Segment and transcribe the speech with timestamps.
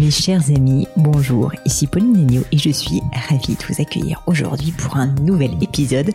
[0.00, 4.72] Mes chers amis, bonjour, ici Pauline Negno et je suis ravie de vous accueillir aujourd'hui
[4.72, 6.10] pour un nouvel épisode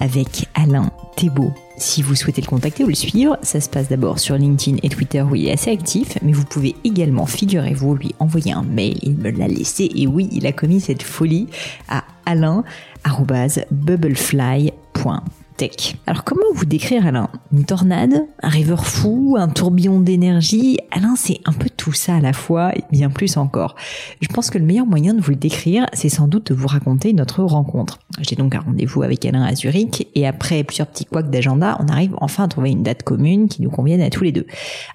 [0.00, 1.52] avec Alain Thébault.
[1.76, 4.88] Si vous souhaitez le contacter ou le suivre, ça se passe d'abord sur LinkedIn et
[4.88, 8.98] Twitter où il est assez actif, mais vous pouvez également, figurez-vous, lui envoyer un mail,
[9.02, 11.48] il me l'a laissé et oui, il a commis cette folie
[11.88, 15.20] à alain.bubblefly.com
[16.06, 17.28] alors comment vous décrire Alain?
[17.52, 18.26] Une tornade?
[18.42, 19.36] Un rêveur fou?
[19.38, 20.78] Un tourbillon d'énergie?
[20.90, 23.74] Alain c'est un peu tout ça à la fois et bien plus encore.
[24.20, 26.68] Je pense que le meilleur moyen de vous le décrire c'est sans doute de vous
[26.68, 27.98] raconter notre rencontre.
[28.20, 31.88] J'ai donc un rendez-vous avec Alain à Zurich et après plusieurs petits couacs d'agenda on
[31.88, 34.46] arrive enfin à trouver une date commune qui nous convienne à tous les deux.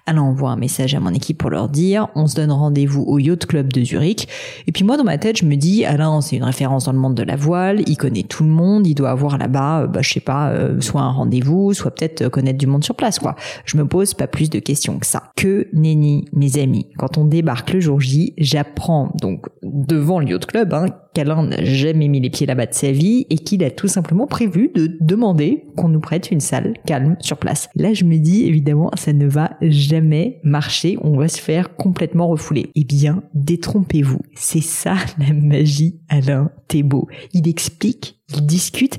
[0.06, 3.18] Alain envoie un message à mon équipe pour leur dire on se donne rendez-vous au
[3.18, 4.28] Yacht Club de Zurich
[4.68, 7.00] et puis moi dans ma tête je me dis Alain c'est une référence dans le
[7.00, 10.02] monde de la voile, il connaît tout le monde, il doit avoir là-bas euh, bah,
[10.02, 13.20] je sais pas euh, soit un rendez-vous, soit peut-être euh, connaître du monde sur place,
[13.20, 13.36] quoi.
[13.66, 15.32] Je me pose pas plus de questions que ça.
[15.36, 16.75] Que nenni, mes amis.
[16.98, 21.64] Quand on débarque le jour J, j'apprends donc devant le yacht club hein, qu'Alain n'a
[21.64, 24.98] jamais mis les pieds là-bas de sa vie et qu'il a tout simplement prévu de
[25.02, 27.70] demander qu'on nous prête une salle calme sur place.
[27.76, 30.98] Là, je me dis évidemment, ça ne va jamais marcher.
[31.02, 32.70] On va se faire complètement refouler.
[32.76, 34.20] Eh bien, détrompez-vous.
[34.36, 37.08] C'est ça la magie, Alain Thébault.
[37.34, 38.98] Il explique, il discute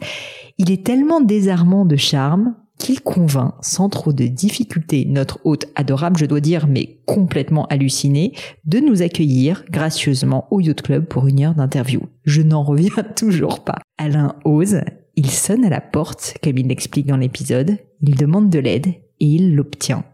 [0.59, 6.19] il est tellement désarmant de charme qu'il convainc sans trop de difficulté notre hôte adorable,
[6.19, 8.33] je dois dire, mais complètement halluciné,
[8.65, 12.03] de nous accueillir gracieusement au Yacht Club pour une heure d'interview.
[12.25, 13.79] Je n'en reviens toujours pas.
[13.99, 14.81] Alain ose,
[15.17, 19.27] il sonne à la porte, comme il l'explique dans l'épisode, il demande de l'aide et
[19.27, 20.05] il l'obtient.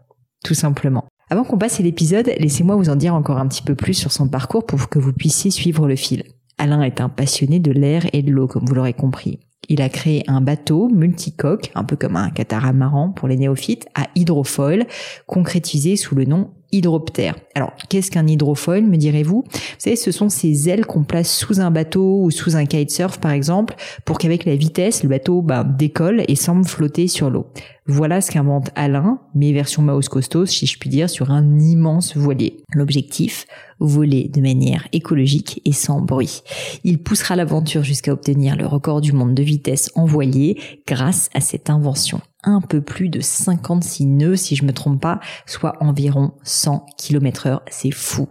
[0.43, 1.05] Tout simplement.
[1.29, 4.11] Avant qu'on passe à l'épisode, laissez-moi vous en dire encore un petit peu plus sur
[4.11, 6.23] son parcours pour que vous puissiez suivre le fil.
[6.57, 9.39] Alain est un passionné de l'air et de l'eau, comme vous l'aurez compris.
[9.69, 14.07] Il a créé un bateau multicoque, un peu comme un catamaran pour les néophytes, à
[14.15, 14.87] hydrofoil,
[15.25, 17.35] concrétisé sous le nom hydroptère.
[17.55, 19.43] Alors, qu'est-ce qu'un hydrofoil, me direz-vous?
[19.45, 23.19] Vous savez, ce sont ces ailes qu'on place sous un bateau ou sous un kitesurf,
[23.19, 27.47] par exemple, pour qu'avec la vitesse, le bateau bah, décolle et semble flotter sur l'eau.
[27.85, 32.15] Voilà ce qu'invente Alain, mais version Maus Costos, si je puis dire, sur un immense
[32.15, 32.63] voilier.
[32.73, 33.45] L'objectif,
[33.79, 36.41] voler de manière écologique et sans bruit.
[36.83, 41.41] Il poussera l'aventure jusqu'à obtenir le record du monde de vitesse en voilier grâce à
[41.41, 46.31] cette invention un peu plus de 56 nœuds si je me trompe pas, soit environ
[46.43, 47.61] 100 km heure.
[47.69, 48.27] C'est fou.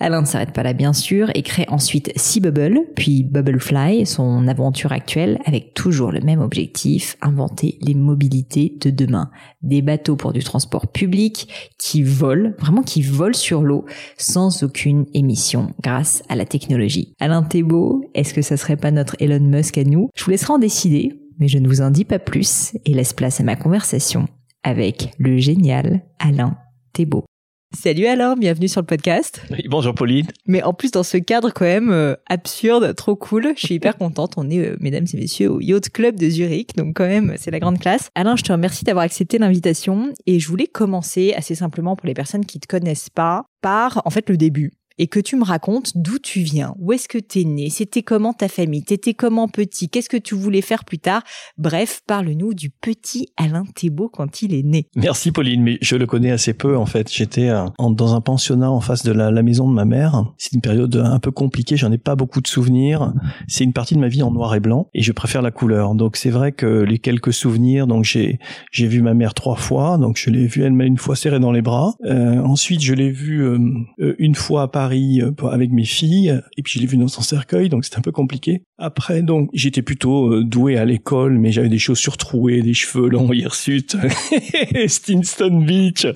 [0.00, 4.48] Alain ne s'arrête pas là bien sûr et crée ensuite Sea Bubble, puis Bubblefly, son
[4.48, 9.30] aventure actuelle avec toujours le même objectif, inventer les mobilités de demain.
[9.62, 13.84] Des bateaux pour du transport public qui volent, vraiment qui volent sur l'eau
[14.16, 17.12] sans aucune émission grâce à la technologie.
[17.20, 20.10] Alain Thébault, est-ce que ça serait pas notre Elon Musk à nous?
[20.14, 23.14] Je vous laisserai en décider mais je ne vous en dis pas plus et laisse
[23.14, 24.28] place à ma conversation
[24.62, 26.56] avec le génial Alain
[26.92, 27.24] Thébault.
[27.72, 29.42] Salut Alain, bienvenue sur le podcast.
[29.50, 30.26] Oui, bonjour Pauline.
[30.46, 33.96] Mais en plus dans ce cadre quand même euh, absurde, trop cool, je suis hyper
[33.96, 34.34] contente.
[34.36, 37.52] On est, euh, mesdames et messieurs, au Yacht Club de Zurich, donc quand même c'est
[37.52, 38.10] la grande classe.
[38.16, 42.14] Alain, je te remercie d'avoir accepté l'invitation et je voulais commencer assez simplement pour les
[42.14, 45.92] personnes qui te connaissent pas par en fait le début et que tu me racontes
[45.94, 49.48] d'où tu viens, où est-ce que tu es né, c'était comment ta famille, t'étais comment
[49.48, 51.22] petit, qu'est-ce que tu voulais faire plus tard.
[51.56, 54.88] Bref, parle-nous du petit Alain Thébault quand il est né.
[54.94, 57.10] Merci Pauline, mais je le connais assez peu en fait.
[57.10, 60.34] J'étais euh, dans un pensionnat en face de la, maison de ma mère.
[60.36, 63.14] C'est une période un peu compliquée, j'en ai pas beaucoup de souvenirs.
[63.48, 65.94] C'est une partie de ma vie en noir et blanc et je préfère la couleur.
[65.94, 68.38] Donc c'est vrai que les quelques souvenirs, donc j'ai
[68.86, 71.52] vu ma mère trois fois, donc je l'ai vue elle m'a une fois serrée dans
[71.52, 71.94] les bras.
[72.04, 76.62] Euh, ensuite je l'ai vue euh, une fois à Paris euh, avec mes filles, et
[76.62, 78.62] puis je l'ai vu dans son cercueil, donc c'était un peu compliqué.
[78.78, 83.08] Après, donc, j'étais plutôt euh, doué à l'école, mais j'avais des chaussures trouées, des cheveux
[83.08, 83.96] longs, hirsutes,
[84.86, 86.06] Stinston Beach.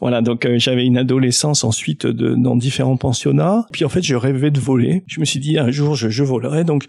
[0.00, 3.66] Voilà, donc euh, j'avais une adolescence ensuite dans différents pensionnats.
[3.72, 5.02] Puis en fait, je rêvais de voler.
[5.06, 6.64] Je me suis dit, un jour, je, je volerai.
[6.64, 6.84] Donc,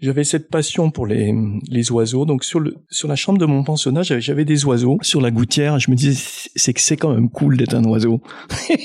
[0.00, 1.34] j'avais cette passion pour les,
[1.68, 2.24] les oiseaux.
[2.24, 4.98] Donc, sur, le, sur la chambre de mon pensionnat, j'avais des oiseaux.
[5.02, 8.22] Sur la gouttière, je me disais, c'est que c'est quand même cool d'être un oiseau.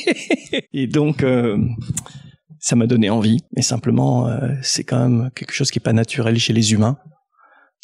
[0.74, 1.24] et donc,
[2.60, 3.42] ça m'a donné envie.
[3.56, 6.98] Mais simplement, euh, c'est quand même quelque chose qui est pas naturel chez les humains.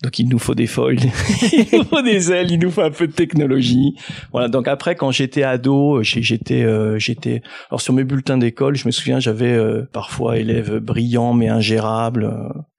[0.01, 0.97] Donc il nous faut des foils,
[1.53, 3.93] il nous faut des ailes, il nous faut un peu de technologie.
[4.31, 4.47] Voilà.
[4.47, 7.43] Donc après, quand j'étais ado, j'étais, euh, j'étais.
[7.69, 12.33] Alors sur mes bulletins d'école, je me souviens, j'avais euh, parfois élèves brillants mais ingérables.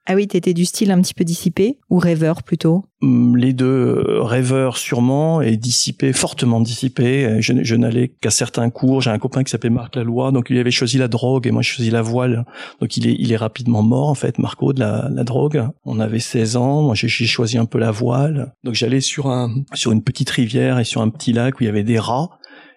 [0.07, 2.85] Ah oui, t'étais du style un petit peu dissipé ou rêveur plutôt?
[3.03, 3.67] Hum, Les deux,
[4.07, 7.41] euh, rêveurs sûrement et dissipé, fortement dissipé.
[7.41, 9.01] Je, je n'allais qu'à certains cours.
[9.01, 11.63] J'ai un copain qui s'appelait Marc Laloy, donc il avait choisi la drogue et moi
[11.63, 12.45] je choisi la voile.
[12.81, 15.69] Donc il est, rapidement mort en fait, Marco de la, la drogue.
[15.85, 18.55] On avait 16 ans, moi j'ai j'ai choisi un peu la voile.
[18.65, 21.67] Donc j'allais sur un, sur une petite rivière et sur un petit lac où il
[21.67, 22.31] y avait des rats.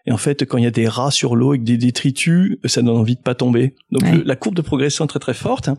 [0.07, 2.81] Et en fait, quand il y a des rats sur l'eau avec des détritus, ça
[2.81, 3.73] donne envie de pas tomber.
[3.91, 4.17] Donc Ouais.
[4.17, 5.69] le- la courbe de progression est très très forte.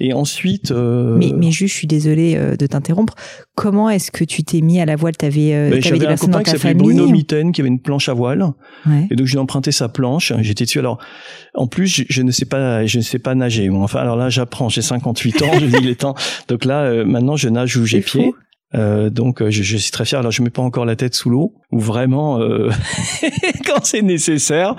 [0.00, 3.14] Et ensuite, euh, mais, mais juste, je suis désolée euh, de t'interrompre.
[3.54, 5.16] Comment est-ce que tu t'es mis à la voile?
[5.16, 7.80] T'avais euh, ben, des un personnes copain dans qui s'appelait Bruno Mitten qui avait une
[7.80, 8.42] planche à voile.
[8.86, 9.06] Ouais.
[9.10, 10.78] Et donc j'ai emprunté sa planche, j'étais dessus.
[10.78, 10.98] Alors
[11.54, 13.68] en plus je, je ne sais pas je ne sais pas nager.
[13.68, 16.14] Bon, enfin alors là j'apprends, j'ai 58 ans, je dis il est temps.
[16.48, 18.34] Donc là euh, maintenant je nage où j'ai fou.
[18.74, 20.18] Euh, donc euh, je, je suis très fier.
[20.18, 22.70] Alors je mets pas encore la tête sous l'eau ou vraiment euh,
[23.66, 24.76] quand c'est nécessaire.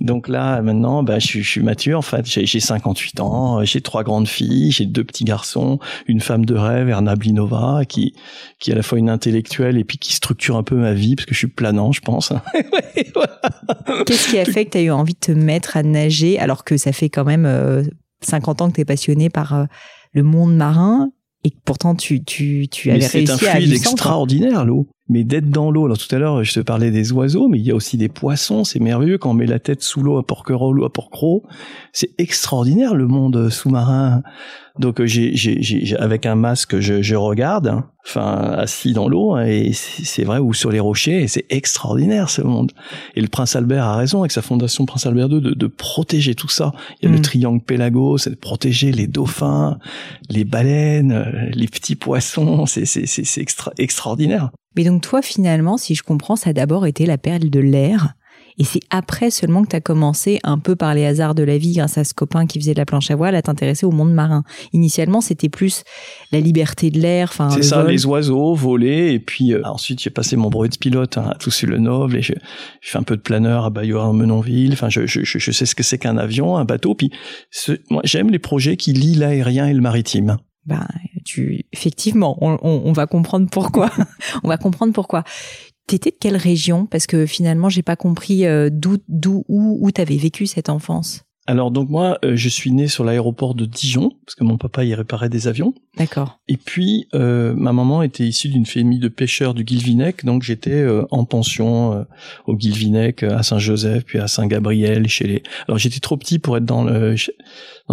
[0.00, 1.98] Donc là maintenant bah, je, je suis mature.
[1.98, 5.78] En fait j'ai j'ai 58 ans, euh, j'ai trois grandes filles, j'ai deux petits garçons,
[6.06, 8.14] une femme de rêve, Erna Blinova, qui
[8.58, 11.16] qui est à la fois une intellectuelle et puis qui structure un peu ma vie
[11.16, 12.34] parce que je suis planant je pense.
[14.06, 16.62] Qu'est-ce qui a fait que tu as eu envie de te mettre à nager alors
[16.62, 17.84] que ça fait quand même euh,
[18.20, 19.66] 50 ans que tu es passionné par
[20.12, 21.10] le monde marin
[21.44, 23.92] et pourtant tu, tu, tu avais c'est réussi un à fluide vivre sans, quoi.
[23.92, 24.86] extraordinaire, l'eau.
[25.12, 27.66] Mais d'être dans l'eau, alors tout à l'heure, je te parlais des oiseaux, mais il
[27.66, 30.24] y a aussi des poissons, c'est merveilleux quand on met la tête sous l'eau à
[30.24, 31.40] Porquerolles ou à Porquerolles.
[31.92, 34.22] C'est extraordinaire, le monde sous-marin.
[34.78, 39.08] Donc, euh, j'ai, j'ai, j'ai- avec un masque, je, je regarde, hein, enfin, assis dans
[39.08, 42.70] l'eau, hein, et c'est vrai, ou sur les rochers, et c'est extraordinaire, ce monde.
[43.16, 46.36] Et le prince Albert a raison, avec sa fondation Prince Albert II, de, de protéger
[46.36, 46.72] tout ça.
[47.02, 47.16] Il y a Mm.
[47.16, 49.78] le triangle Pélagos, c'est de protéger les dauphins,
[50.28, 54.50] les baleines, euh, les petits poissons, c'est c'est c'est c'est extra, extraordinaire.
[54.76, 58.14] Mais donc toi finalement, si je comprends, ça a d'abord été la perle de l'air.
[58.58, 61.56] Et c'est après seulement que tu as commencé, un peu par les hasards de la
[61.56, 63.90] vie, grâce à ce copain qui faisait de la planche à voile, à t'intéresser au
[63.90, 64.42] monde marin.
[64.74, 65.82] Initialement, c'était plus
[66.30, 67.90] la liberté de l'air, enfin C'est ça, vol.
[67.90, 71.36] les oiseaux, voler, et puis euh, ensuite j'ai passé mon brevet de pilote hein, à
[71.36, 72.34] Toussus-le-Noble, et je,
[72.82, 74.74] je fais un peu de planeur à Bayeux-Menonville.
[74.74, 76.94] Enfin, je, je, je je sais ce que c'est qu'un avion, un bateau.
[76.94, 77.10] Puis
[77.50, 80.36] ce, moi, j'aime les projets qui lient l'aérien et le maritime.
[80.70, 80.86] Ben,
[81.24, 83.90] tu, effectivement, on, on- on va comprendre pourquoi.
[84.44, 85.24] on va comprendre pourquoi.
[85.88, 86.86] T'étais de quelle région?
[86.86, 91.22] Parce que finalement, j'ai pas compris euh, d'où, d'où, où, où t'avais vécu cette enfance.
[91.46, 94.84] Alors donc moi, euh, je suis né sur l'aéroport de Dijon parce que mon papa
[94.84, 95.74] y réparait des avions.
[95.96, 96.38] D'accord.
[96.46, 100.70] Et puis, euh, ma maman était issue d'une famille de pêcheurs du Guilvinec, donc j'étais
[100.70, 102.06] euh, en pension
[102.46, 105.42] au Guilvinec, à Saint-Joseph, puis à Saint-Gabriel, chez les.
[105.66, 107.16] Alors j'étais trop petit pour être dans le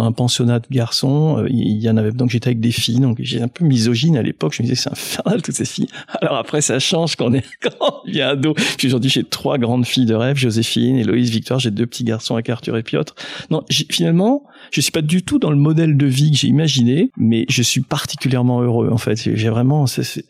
[0.02, 1.38] un pensionnat de garçons.
[1.38, 4.16] euh, Il y en avait donc j'étais avec des filles, donc j'étais un peu misogyne
[4.16, 4.54] à l'époque.
[4.54, 5.88] Je me disais c'est infernal toutes ces filles.
[6.20, 8.54] Alors après ça change quand on est quand on ado.
[8.76, 11.60] Puis aujourd'hui j'ai trois grandes filles de rêve, Joséphine, Héloïse, Victoire.
[11.60, 13.14] J'ai deux petits garçons avec Arthur et Piotr.
[13.50, 17.10] Non, finalement je suis pas du tout dans le modèle de vie que j'ai imaginé,
[17.16, 19.16] mais je suis particulièrement heureux en fait.
[19.16, 20.24] J'ai vraiment c'est-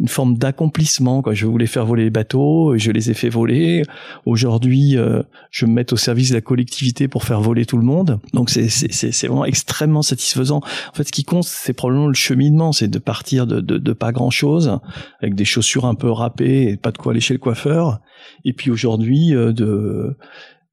[0.00, 1.22] une forme d'accomplissement.
[1.32, 3.82] Je voulais faire voler les bateaux, je les ai fait voler.
[4.26, 7.84] Aujourd'hui, euh, je me mets au service de la collectivité pour faire voler tout le
[7.84, 8.18] monde.
[8.32, 10.56] Donc c'est vraiment extrêmement satisfaisant.
[10.58, 13.92] En fait, ce qui compte, c'est probablement le cheminement, c'est de partir de, de de
[13.92, 14.78] pas grand chose,
[15.20, 18.00] avec des chaussures un peu râpées et pas de quoi aller chez le coiffeur.
[18.44, 20.16] Et puis aujourd'hui, euh, de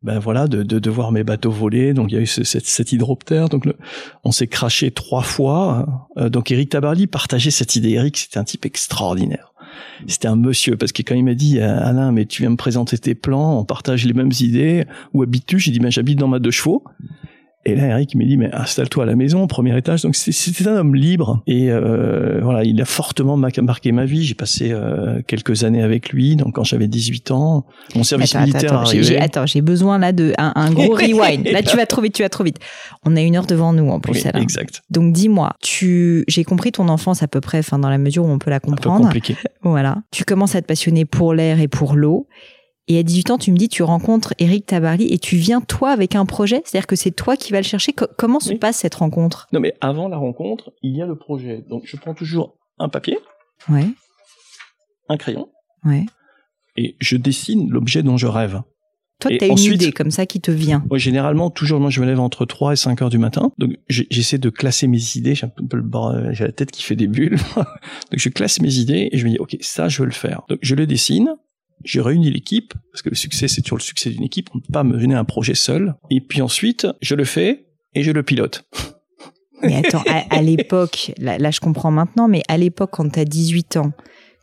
[0.03, 1.93] ben voilà, de, de, de voir mes bateaux voler.
[1.93, 3.49] Donc il y a eu ce- cette, cet hydroptère.
[3.49, 3.75] Donc le-
[4.23, 6.09] on s'est craché trois fois.
[6.17, 7.91] Euh, donc Eric Tabarly partageait cette idée.
[7.91, 9.53] Eric, c'était un type extraordinaire.
[10.07, 12.57] C'était un monsieur parce que quand il m'a dit euh, Alain, mais tu viens me
[12.57, 14.85] présenter tes plans, on partage les mêmes idées.
[15.13, 15.59] Où habites-tu?
[15.59, 16.83] J'ai dit ben j'habite dans ma deux chevaux.
[17.63, 20.01] Et là, Eric me dit, mais installe-toi à la maison, au premier étage.
[20.01, 21.43] Donc, c'est- c'était un homme libre.
[21.45, 24.23] Et euh, voilà, il a fortement ma- marqué ma vie.
[24.23, 26.35] J'ai passé euh, quelques années avec lui.
[26.35, 27.65] Donc, quand j'avais 18 ans,
[27.95, 29.19] mon service Attends, militaire attends, arrivait.
[29.19, 31.47] attends, j'ai besoin là de un, un gros rewind.
[31.49, 32.57] Là, tu vas trop vite, tu vas trop vite.
[33.05, 34.41] On a une heure devant nous en plus, Oui, Alain.
[34.41, 34.81] exact.
[34.89, 38.29] Donc dis-moi, tu, j'ai compris ton enfance à peu près, enfin dans la mesure où
[38.29, 39.03] on peut la Un peu comprendre.
[39.05, 39.35] compliqué.
[39.61, 39.97] Voilà.
[40.09, 42.27] Tu commences à te passionner pour l'air et pour l'eau.
[42.87, 45.91] Et à 18 ans, tu me dis, tu rencontres Eric Tabarly et tu viens toi
[45.91, 46.61] avec un projet?
[46.65, 47.93] C'est-à-dire que c'est toi qui vas le chercher?
[47.93, 48.57] Co- comment se Oui.
[48.57, 49.47] passe cette rencontre?
[49.53, 51.63] Non, mais avant la rencontre, il y a le projet.
[51.69, 53.17] Donc, je prends toujours un papier,
[53.69, 53.85] Ouais,
[55.09, 55.49] un crayon,
[55.85, 56.05] ouais.
[56.75, 58.61] et je dessine l'objet dont je rêve.
[59.19, 60.83] Toi, tu as une idée comme ça qui te vient.
[60.89, 63.51] Moi, généralement, toujours, moi, je me lève entre 3 et 5 heures du matin.
[63.59, 65.35] Donc, j'essaie de classer mes idées.
[65.35, 67.37] J'ai un peu le bras, j'ai la tête qui fait des bulles.
[67.55, 67.65] donc,
[68.17, 70.41] je classe mes idées et je me dis, OK, ça, je veux le faire.
[70.49, 71.35] Donc, je le dessine.
[71.83, 74.49] Je réunis l'équipe, parce que le succès, c'est toujours le succès d'une équipe.
[74.53, 75.95] On ne peut pas mener un projet seul.
[76.09, 78.65] Et puis ensuite, je le fais et je le pilote.
[79.63, 83.19] Mais attends, à, à l'époque, là, là, je comprends maintenant, mais à l'époque, quand tu
[83.19, 83.91] as 18 ans,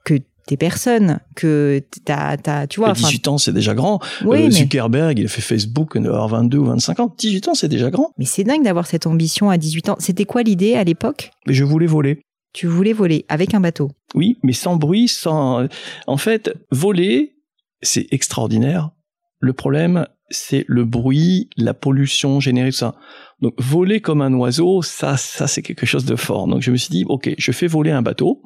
[0.04, 0.14] que
[0.46, 2.90] t'es personne, que t'as, t'as, tu vois.
[2.90, 3.98] Mais 18 ans, c'est déjà grand.
[4.24, 7.12] Oui, Euh, mais- Zuckerberg, il a fait Facebook, avoir 22 ou 25 ans.
[7.18, 8.12] 18 ans, c'est déjà grand.
[8.16, 9.96] Mais c'est dingue d'avoir cette ambition à 18 ans.
[9.98, 11.32] C'était quoi l'idée à l'époque?
[11.48, 12.20] Mais je voulais voler.
[12.58, 13.92] Tu voulais voler avec un bateau.
[14.16, 15.68] Oui, mais sans bruit, sans.
[16.08, 17.36] En fait, voler,
[17.82, 18.90] c'est extraordinaire.
[19.38, 22.96] Le problème, c'est le bruit, la pollution générée, tout ça.
[23.40, 26.48] Donc, voler comme un oiseau, ça, ça, c'est quelque chose de fort.
[26.48, 28.42] Donc, je me suis dit, ok, je fais voler un bateau.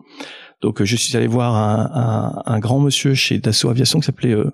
[0.60, 4.52] Donc, euh, je suis allé voir un, grand monsieur chez Dassault Aviation qui s'appelait euh,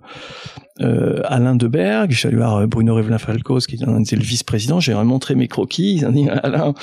[0.80, 2.12] euh, Alain Deberg.
[2.12, 4.78] Je suis allé voir euh, Bruno Revelin-Falcos, qui était le vice-président.
[4.78, 5.96] J'ai montré mes croquis.
[5.96, 6.74] Ils ont dit, Alain,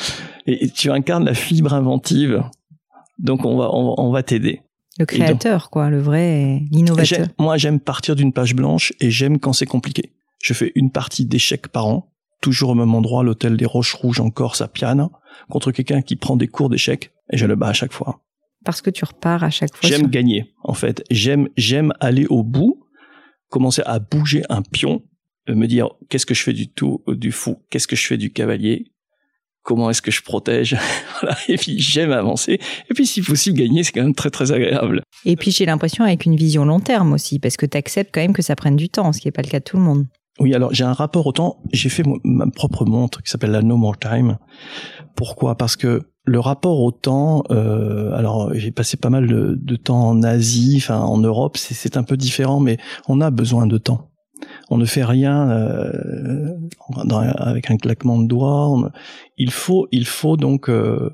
[0.46, 2.44] et tu incarnes la fibre inventive.
[3.18, 4.62] Donc, on va, on, on va t'aider.
[4.98, 7.28] Le créateur, quoi, le vrai, l'innovateur.
[7.40, 10.14] Moi, j'aime partir d'une page blanche et j'aime quand c'est compliqué.
[10.42, 14.20] Je fais une partie d'échecs par an, toujours au même endroit, l'hôtel des Roches Rouges
[14.20, 15.10] en Corse à Piane,
[15.50, 18.22] contre quelqu'un qui prend des cours d'échecs et je le bats à chaque fois.
[18.64, 19.88] Parce que tu repars à chaque fois.
[19.90, 21.04] J'aime sur- gagner, en fait.
[21.12, 22.84] J'aime, j'aime aller au bout,
[23.50, 25.04] commencer à bouger un pion,
[25.50, 28.06] euh, me dire qu'est-ce que je fais du tout, euh, du fou, qu'est-ce que je
[28.08, 28.92] fais du cavalier,
[29.66, 30.78] comment est-ce que je protège,
[31.22, 31.36] voilà.
[31.50, 32.60] Et puis j'aime avancer.
[32.90, 35.02] Et puis si possible gagner, c'est quand même très très agréable.
[35.26, 38.22] Et puis j'ai l'impression avec une vision long terme aussi, parce que tu acceptes quand
[38.22, 39.84] même que ça prenne du temps, ce qui n'est pas le cas de tout le
[39.84, 40.06] monde.
[40.40, 41.62] Oui, alors j'ai un rapport au temps.
[41.72, 44.38] J'ai fait ma propre montre qui s'appelle la No More Time.
[45.16, 45.56] Pourquoi?
[45.56, 50.10] Parce que le rapport au temps, euh, alors j'ai passé pas mal de, de temps
[50.10, 54.10] en Asie, enfin en Europe, c'est un peu différent, mais on a besoin de temps.
[54.70, 56.58] On ne fait rien euh,
[57.38, 58.92] avec un claquement de doigts.
[59.38, 61.10] Il faut, il faut donc, euh,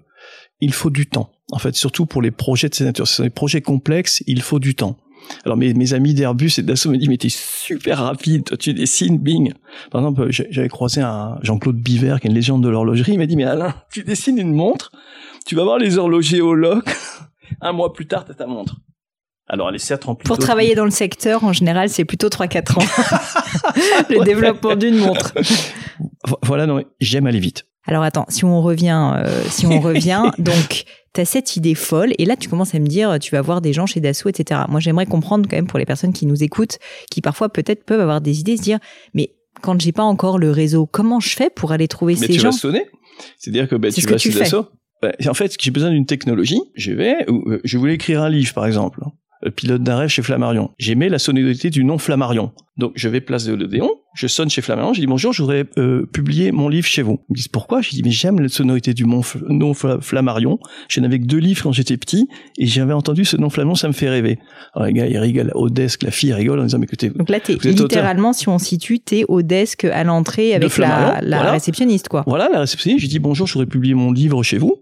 [0.59, 1.31] il faut du temps.
[1.51, 4.23] En fait, surtout pour les projets de nature, ce sont des projets complexes.
[4.27, 4.97] Il faut du temps.
[5.45, 9.17] Alors mes, amis d'Airbus et d'Assaut me disent mais t'es super rapide, toi tu dessines,
[9.17, 9.53] bing.
[9.91, 13.25] Par exemple, j'avais croisé un Jean-Claude Biver qui est une légende de l'horlogerie, il m'a
[13.25, 14.91] dit mais Alain, tu dessines une montre,
[15.45, 16.85] tu vas voir les horlogers au loc,
[17.61, 18.77] un mois plus tard t'as ta montre.
[19.53, 22.79] Alors elle est certes remplie Pour travailler dans le secteur, en général, c'est plutôt 3-4
[22.79, 22.85] ans.
[24.09, 25.33] le développement d'une montre.
[26.25, 27.65] Vo- Voilà, non, mais j'aime aller vite.
[27.85, 32.13] Alors attends, si on revient, euh, si on revient, donc tu as cette idée folle
[32.17, 34.61] et là tu commences à me dire, tu vas voir des gens chez Dassault, etc.
[34.69, 36.77] Moi j'aimerais comprendre quand même pour les personnes qui nous écoutent,
[37.09, 38.79] qui parfois peut-être peuvent avoir des idées, se dire,
[39.13, 42.33] mais quand j'ai pas encore le réseau, comment je fais pour aller trouver Mais ces
[42.33, 42.51] tu gens?
[42.51, 42.85] vas sonner.
[43.37, 44.39] C'est-à-dire que ben, tu ce que vas tu chez.
[44.39, 44.67] Dassault.
[45.01, 46.61] Ben, en fait, j'ai besoin d'une technologie.
[46.75, 48.99] Je vais, euh, je voulais écrire un livre, par exemple.
[49.55, 50.69] Pilote d'un rêve chez Flammarion.
[50.77, 52.51] J'aimais la sonorité du nom Flammarion.
[52.77, 55.65] Donc, je vais place de l'Odéon, je sonne chez Flammarion, je dis bonjour, je voudrais
[55.77, 57.19] euh, publier mon livre chez vous.
[57.29, 57.81] Ils me disent pourquoi?
[57.81, 60.57] Je dis mais j'aime la sonorité du nom Fla- Flammarion.
[60.87, 63.87] Je n'avais que deux livres quand j'étais petit et j'avais entendu ce nom Flammarion, ça
[63.87, 64.39] me fait rêver.
[64.73, 65.51] Alors les gars, ils rigolent.
[65.53, 68.57] Au desk, la fille rigole en disant mais écoutez, Donc là, t'es littéralement, si on
[68.57, 71.51] situe, t'es au desk à l'entrée avec la, Flammarion, la voilà.
[71.51, 72.23] réceptionniste, quoi.
[72.25, 74.75] Voilà, la réceptionniste, je dis bonjour, je voudrais publier mon livre chez vous.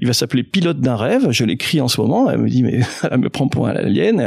[0.00, 1.30] Il va s'appeler Pilote d'un rêve.
[1.30, 2.30] Je l'écris en ce moment.
[2.30, 2.80] Elle me dit, mais
[3.10, 4.20] elle me prend pour un alien.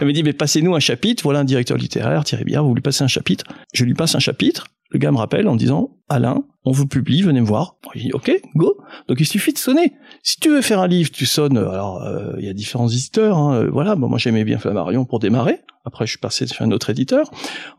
[0.00, 1.22] Elle me dit, mais passez-nous un chapitre.
[1.22, 3.44] Voilà un directeur littéraire, Thierry Biard, vous lui passez un chapitre.
[3.74, 4.66] Je lui passe un chapitre.
[4.90, 7.76] Le gars me rappelle en disant, Alain, on vous publie, venez me voir.
[7.94, 8.78] Je dis, ok, go.
[9.06, 9.92] Donc il suffit de sonner.
[10.22, 11.58] Si tu veux faire un livre, tu sonnes.
[11.58, 13.36] Alors, euh, il y a différents éditeurs.
[13.36, 13.54] hein.
[13.64, 15.58] Euh, Voilà, bon, moi j'aimais bien Flammarion pour démarrer.
[15.84, 17.30] Après, je suis passé chez un autre éditeur.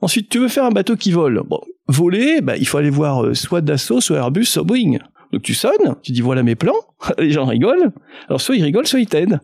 [0.02, 1.42] Ensuite, tu veux faire un bateau qui vole.
[1.48, 5.00] Bon, voler, bah, il faut aller voir euh, soit Dassault, soit Airbus, soit Boeing.
[5.32, 6.74] Donc tu sonnes, tu dis voilà mes plans,
[7.20, 7.92] les gens rigolent.
[8.28, 9.40] Alors soit ils rigolent, soit ils t'aident.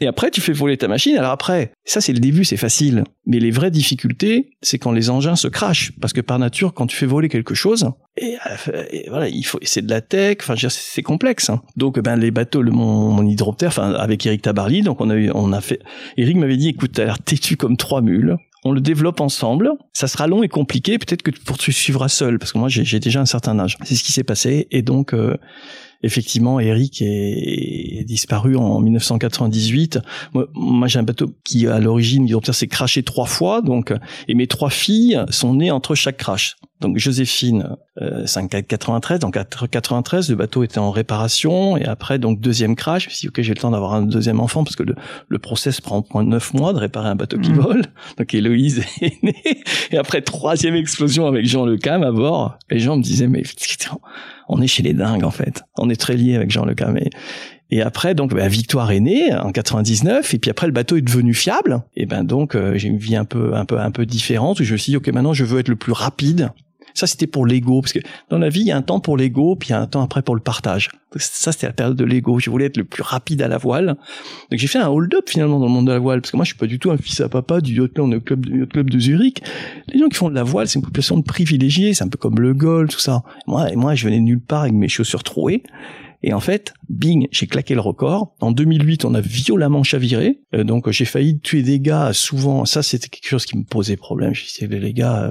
[0.00, 1.16] Et après tu fais voler ta machine.
[1.16, 3.04] Alors après, ça c'est le début, c'est facile.
[3.26, 6.86] Mais les vraies difficultés, c'est quand les engins se crachent, parce que par nature, quand
[6.86, 8.36] tu fais voler quelque chose, et,
[8.68, 10.38] euh, voilà, il faut, c'est de la tech.
[10.40, 11.48] Enfin, c'est complexe.
[11.50, 11.62] hein.
[11.76, 15.14] Donc ben les bateaux, le, mon, mon hydroptère, enfin avec Eric Tabarly, donc on a
[15.16, 15.80] eu, on a fait.
[16.16, 18.36] Eric m'avait dit, écoute, t'as l'air têtu comme trois mules?
[18.64, 19.70] On le développe ensemble.
[19.92, 20.98] Ça sera long et compliqué.
[20.98, 23.76] Peut-être que pour tu suivras seul, parce que moi j'ai déjà un certain âge.
[23.84, 24.66] C'est ce qui s'est passé.
[24.70, 25.36] Et donc, euh,
[26.02, 29.98] effectivement, Eric est, est disparu en 1998.
[30.34, 33.62] Moi, moi, j'ai un bateau qui, à l'origine, s'est craché trois fois.
[33.62, 33.92] Donc,
[34.28, 36.56] et mes trois filles sont nées entre chaque crash.
[36.80, 42.40] Donc Joséphine, euh, 593, donc à 93, le bateau était en réparation et après donc
[42.40, 43.04] deuxième crash.
[43.04, 44.94] Je me suis dit ok j'ai le temps d'avoir un deuxième enfant parce que le,
[45.28, 47.58] le process prend prend neuf mois de réparer un bateau qui Mhm.
[47.60, 47.82] vole.
[48.16, 49.34] Donc Héloïse est née
[49.90, 52.56] et après troisième explosion avec Jean Le Cam à bord.
[52.70, 53.42] Et les gens me disaient mais
[54.50, 55.62] on est chez les dingues en fait.
[55.78, 57.10] On est très liés avec Jean Le et
[57.72, 61.02] et après, donc, bah, Victoire est née en 99, et puis après, le bateau est
[61.02, 61.82] devenu fiable.
[61.94, 64.58] Et ben donc, euh, j'ai une vie un peu, un peu, un peu différente.
[64.58, 66.50] Où je me suis dit, ok, maintenant, je veux être le plus rapide.
[66.94, 69.16] Ça, c'était pour l'ego, parce que dans la vie, il y a un temps pour
[69.16, 70.88] l'ego, puis il y a un temps après pour le partage.
[71.16, 72.38] Ça, c'était la période de l'ego.
[72.38, 73.96] Je voulais être le plus rapide à la voile.
[74.50, 76.44] Donc, j'ai fait un hold-up finalement dans le monde de la voile, parce que moi,
[76.44, 78.90] je suis pas du tout un fils à papa du yacht club, club, yacht club
[78.90, 79.42] de Zurich.
[79.88, 81.94] Les gens qui font de la voile, c'est une population de privilégiés.
[81.94, 83.22] C'est un peu comme le golf, tout ça.
[83.46, 85.62] Moi, moi, je venais de nulle part avec mes chaussures trouées.
[86.22, 88.34] Et en fait, bing, j'ai claqué le record.
[88.40, 90.40] En 2008, on a violemment chaviré.
[90.54, 92.12] Euh, donc j'ai failli tuer des gars.
[92.12, 94.34] Souvent, ça c'était quelque chose qui me posait problème.
[94.34, 95.30] Je disais les gars,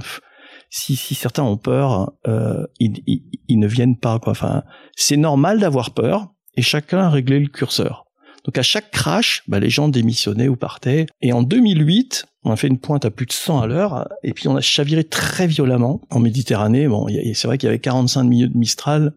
[0.69, 3.01] si, si certains ont peur, euh, ils,
[3.47, 4.19] ils, ne viennent pas.
[4.19, 4.31] Quoi.
[4.31, 4.63] Enfin,
[4.95, 6.29] c'est normal d'avoir peur.
[6.55, 8.05] Et chacun a réglé le curseur.
[8.45, 11.05] Donc à chaque crash, bah, les gens démissionnaient ou partaient.
[11.21, 14.31] Et en 2008, on a fait une pointe à plus de 100 à l'heure, et
[14.31, 16.87] puis on a chaviré très violemment en Méditerranée.
[16.87, 19.13] Bon, c'est vrai qu'il y avait 45 nœuds de Mistral,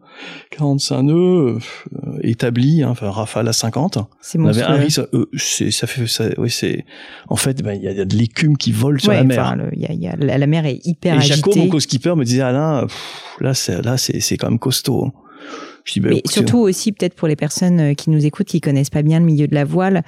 [0.51, 1.59] 45 nœuds euh,
[2.21, 3.97] établis, hein, enfin Rafale à 50.
[4.19, 6.85] C'est on avait un risque, euh, c'est, ça fait, ça, oui, c'est,
[7.29, 9.55] en fait, ben, il y, a, de l'écume qui vole sur la mer.
[9.73, 11.35] y a, y a, la, mer est hyper et agitée.
[11.35, 12.87] Jaco, mon co-skipper, me disait Alain,
[13.39, 15.13] là, c'est, là, c'est, c'est quand même costaud.
[15.85, 18.61] Je dis, bah, Mais surtout aussi peut-être pour les personnes euh, qui nous écoutent, qui
[18.61, 20.03] connaissent pas bien le milieu de la voile,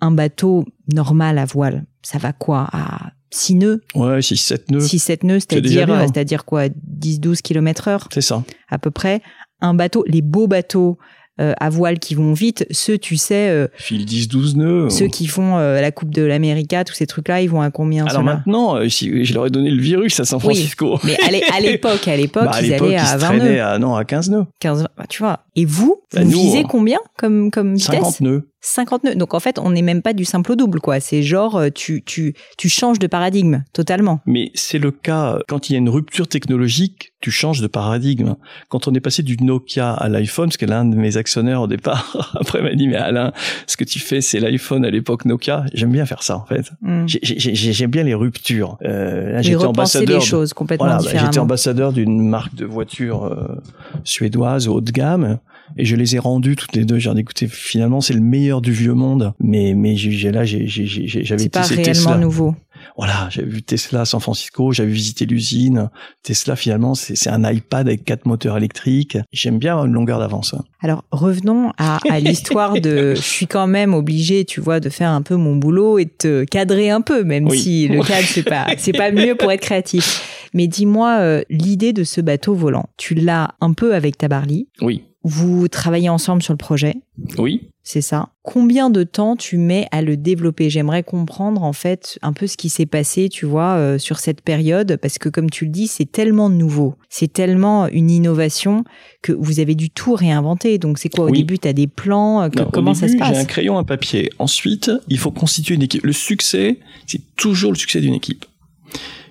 [0.00, 4.80] un bateau normal à voile, ça va quoi à 6 nœuds Ouais, 6 7 nœuds.
[4.80, 8.42] 6 7 nœuds, c'est-à-dire c'est-à-dire quoi 10 12 km heure C'est ça.
[8.68, 9.22] À peu près
[9.60, 10.98] un bateau, les beaux bateaux
[11.40, 14.90] euh, à voile qui vont vite, ceux tu sais euh, fil 10 12 nœuds.
[14.90, 18.06] Ceux qui font euh, la Coupe de l'Amérique, tous ces trucs-là, ils vont à combien
[18.06, 20.98] Alors maintenant, euh, si je leur ai donné le virus à San Francisco.
[21.04, 23.62] Oui, mais à l'époque, à l'époque, bah, ils allaient à 20 nœuds.
[23.62, 24.46] À, non, à 15 nœuds.
[24.58, 25.44] 15 bah, tu vois.
[25.54, 28.48] Et vous, bah, vous visez combien comme comme vitesse 50 nœuds.
[28.60, 29.14] 50 nœuds.
[29.14, 31.00] Donc en fait, on n'est même pas du simple au double, quoi.
[31.00, 34.20] C'est genre, euh, tu, tu, tu changes de paradigme totalement.
[34.26, 38.36] Mais c'est le cas quand il y a une rupture technologique, tu changes de paradigme.
[38.68, 41.66] Quand on est passé du Nokia à l'iPhone, parce que l'un de mes actionnaires au
[41.66, 43.32] départ après m'a dit mais Alain,
[43.66, 45.64] ce que tu fais, c'est l'iPhone à l'époque Nokia.
[45.74, 46.70] J'aime bien faire ça en fait.
[46.82, 47.06] Mm.
[47.06, 48.78] J'aime bien les ruptures.
[48.84, 50.20] Euh, j'étais ambassadeur.
[50.20, 53.60] les choses complètement voilà, bah, J'étais ambassadeur d'une marque de voiture euh,
[54.04, 55.38] suédoise haut de gamme
[55.76, 56.98] et je les ai rendus toutes les deux.
[56.98, 60.66] J'ai dit écoutez, finalement c'est le meilleur du vieux monde, mais mais j'ai là j'ai
[60.66, 62.54] j'avais c'est pas réellement nouveau.
[62.96, 65.90] Voilà, j'avais vu Tesla à San Francisco, j'avais visité l'usine.
[66.22, 69.18] Tesla finalement c'est un iPad avec quatre moteurs électriques.
[69.32, 70.54] J'aime bien une longueur d'avance.
[70.80, 73.14] Alors revenons à, à l'histoire de.
[73.14, 76.10] je suis quand même obligé, tu vois, de faire un peu mon boulot et de
[76.16, 79.62] te cadrer un peu, même si le cadre c'est pas c'est pas mieux pour être
[79.62, 80.48] créatif.
[80.54, 84.68] Mais dis-moi, euh, l'idée de ce bateau volant, tu l'as un peu avec Tabarly.
[84.80, 85.04] Oui.
[85.24, 86.96] Vous travaillez ensemble sur le projet
[87.38, 87.70] Oui.
[87.82, 88.28] C'est ça.
[88.42, 90.68] Combien de temps tu mets à le développer?
[90.68, 94.42] J'aimerais comprendre en fait un peu ce qui s'est passé, tu vois, euh, sur cette
[94.42, 98.84] période, parce que comme tu le dis, c'est tellement nouveau, c'est tellement une innovation
[99.22, 100.78] que vous avez dû tout réinventer.
[100.78, 101.24] Donc c'est quoi?
[101.24, 103.84] Au début, tu as des plans euh, Comment ça se passe J'ai un crayon, un
[103.84, 104.30] papier.
[104.38, 106.04] Ensuite, il faut constituer une équipe.
[106.04, 108.44] Le succès, c'est toujours le succès d'une équipe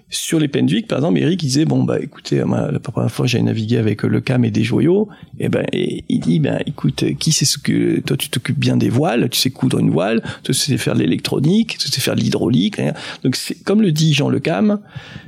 [0.09, 3.77] sur les Pendwick, par exemple, Eric disait bon bah écoutez, la première fois j'ai navigué
[3.77, 7.57] avec le cam et des joyaux, et ben il dit ben écoute, qui c'est ce
[7.57, 10.95] que toi tu t'occupes bien des voiles, tu sais coudre une voile, tu sais faire
[10.95, 12.79] l'électronique, tu sais faire l'hydraulique,
[13.23, 14.79] donc c'est comme le dit Jean Le Cam,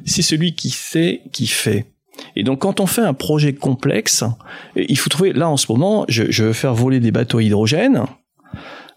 [0.05, 1.85] c'est celui qui sait qui fait.
[2.37, 4.23] Et donc quand on fait un projet complexe,
[4.77, 7.43] il faut trouver là en ce moment, je, je veux faire voler des bateaux à
[7.43, 8.05] hydrogène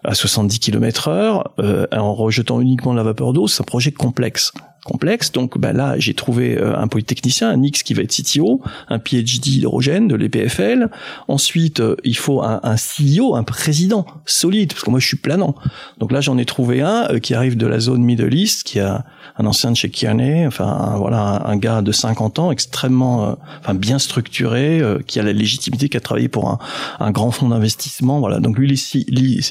[0.05, 4.51] à 70 km heure euh, en rejetant uniquement la vapeur d'eau, c'est un projet complexe
[4.83, 5.31] complexe.
[5.31, 8.99] Donc bah là, j'ai trouvé euh, un polytechnicien, un X qui va être CTO, un
[8.99, 10.89] PhD hydrogène de l'EPFL.
[11.27, 15.17] Ensuite, euh, il faut un, un, CEO, un président solide, parce que moi je suis
[15.17, 15.55] planant.
[15.99, 18.79] Donc là, j'en ai trouvé un euh, qui arrive de la zone Middle East, qui
[18.79, 19.05] a
[19.37, 23.97] un ancien de chez Kearney, enfin voilà, un, gars de 50 ans, extrêmement, enfin bien
[23.97, 26.59] structuré, qui a la légitimité, qui a travaillé pour un,
[26.99, 28.19] un grand fonds d'investissement.
[28.19, 28.39] Voilà.
[28.39, 29.41] Donc lui, il,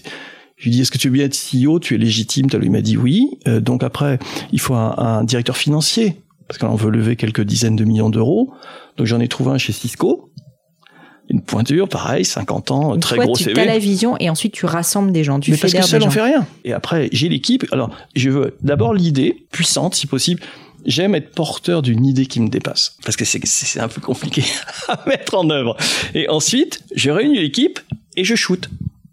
[0.62, 2.83] je lui dis, est-ce que tu veux bien être CEO Tu es légitime Il m'a
[2.83, 3.27] dit oui.
[3.48, 4.20] Euh, donc après,
[4.53, 6.14] il faut un, directeur financier,
[6.46, 8.53] parce qu'on veut lever quelques dizaines de millions d'euros.
[8.96, 10.31] Donc j'en ai trouvé un chez Cisco.
[11.29, 13.61] Une pointure, pareil, 50 ans, très gros tu CV.
[13.61, 15.40] As la vision et ensuite tu rassembles des gens.
[15.40, 16.46] Tu Mais parce que seul on fait rien.
[16.64, 17.66] Et après, j'ai l'équipe.
[17.72, 20.42] Alors, je veux d'abord l'idée puissante, si possible
[20.85, 24.42] j'aime être porteur d'une idée qui me dépasse parce que c'est un peu compliqué
[24.88, 25.77] à mettre en œuvre.
[26.14, 27.81] Et ensuite, je réunis l'équipe
[28.16, 28.68] et je shoot.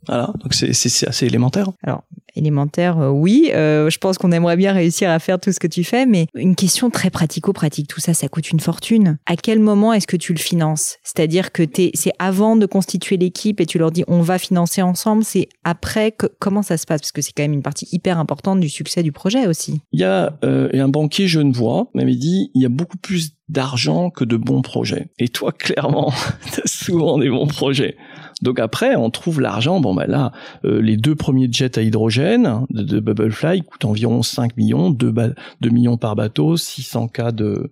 [0.09, 1.67] Voilà, donc c'est assez élémentaire.
[1.83, 2.01] Alors,
[2.35, 3.51] élémentaire, euh, oui.
[3.53, 6.25] Euh, je pense qu'on aimerait bien réussir à faire tout ce que tu fais, mais
[6.33, 9.19] une question très pratico-pratique, tout ça, ça coûte une fortune.
[9.27, 10.97] À quel moment est-ce que tu le finances?
[11.03, 15.23] C'est-à-dire que c'est avant de constituer l'équipe et tu leur dis on va financer ensemble,
[15.23, 17.01] c'est après que, comment ça se passe?
[17.01, 19.81] Parce que c'est quand même une partie hyper importante du succès du projet aussi.
[19.91, 24.09] Il y a euh, un banquier genevois m'avait dit il y a beaucoup plus d'argent
[24.09, 25.09] que de bons projets.
[25.19, 26.11] Et toi, clairement,
[26.53, 27.95] tu as souvent des bons projets.
[28.41, 29.79] Donc après, on trouve l'argent.
[29.79, 30.31] Bon, ben là,
[30.65, 35.13] euh, les deux premiers jets à hydrogène de, Bubblefly coûtent environ 5 millions, 2,
[35.61, 37.69] 2 millions par bateau, 600 cas euh,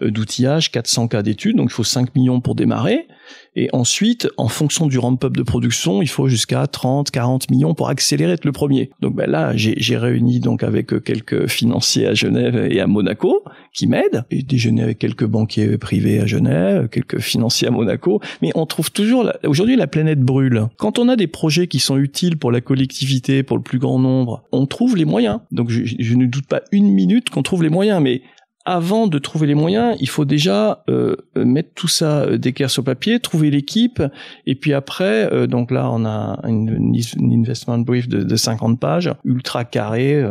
[0.00, 1.56] d'outillage, 400 cas d'études.
[1.56, 3.06] Donc il faut 5 millions pour démarrer.
[3.56, 7.88] Et ensuite, en fonction du ramp-up de production, il faut jusqu'à 30, 40 millions pour
[7.88, 8.90] accélérer le premier.
[9.00, 13.86] Donc ben là, j'ai réuni donc avec quelques financiers à Genève et à Monaco qui
[13.86, 18.20] m'aident, et déjeuner avec quelques banquiers privés à Genève, quelques financiers à Monaco.
[18.42, 20.66] Mais on trouve toujours, aujourd'hui, la planète brûle.
[20.76, 23.98] Quand on a des projets qui sont utiles pour la collectivité, pour le plus grand
[23.98, 25.40] nombre, on trouve les moyens.
[25.52, 28.22] Donc je, je ne doute pas une minute qu'on trouve les moyens, mais
[28.68, 32.84] avant de trouver les moyens, il faut déjà euh, mettre tout ça euh, d'équerre sur
[32.84, 34.02] papier, trouver l'équipe,
[34.46, 39.10] et puis après, euh, donc là, on a une, investment brief de, de, 50 pages,
[39.24, 40.22] ultra carré.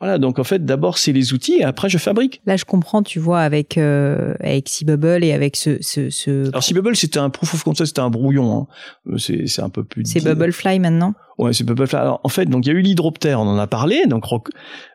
[0.00, 2.42] voilà, donc en fait, d'abord c'est les outils, et après je fabrique.
[2.46, 6.48] Là, je comprends, tu vois, avec avec C-Bubble et avec ce, ce, ce...
[6.48, 8.66] Alors C-Bubble, c'était un proof of concept, c'était un brouillon.
[9.06, 9.16] Hein.
[9.18, 10.02] C'est un peu plus.
[10.04, 11.14] C'est Bubblefly maintenant?
[11.38, 11.50] Ouais.
[11.92, 14.24] Alors en fait, donc il y a eu l'hydroptère, on en a parlé, donc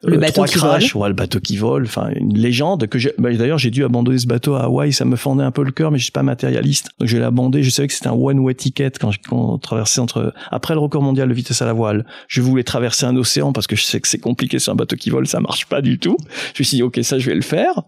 [0.04, 1.02] le bateau qui crash, vole.
[1.02, 3.14] Ouais, le bateau qui vole, enfin une légende que j'ai.
[3.18, 5.72] Bah, D'ailleurs, j'ai dû abandonner ce bateau à Hawaï, ça me fendait un peu le
[5.72, 7.64] cœur, mais je suis pas matérialiste, donc je l'ai abandonné.
[7.64, 11.02] Je savais que c'était un one way ticket quand, on traversait entre après le record
[11.02, 12.06] mondial de vitesse à la voile.
[12.28, 14.96] Je voulais traverser un océan parce que je sais que c'est compliqué sur un bateau
[14.96, 16.18] qui vole, ça marche pas du tout.
[16.54, 17.84] Je me suis dit ok, ça je vais le faire.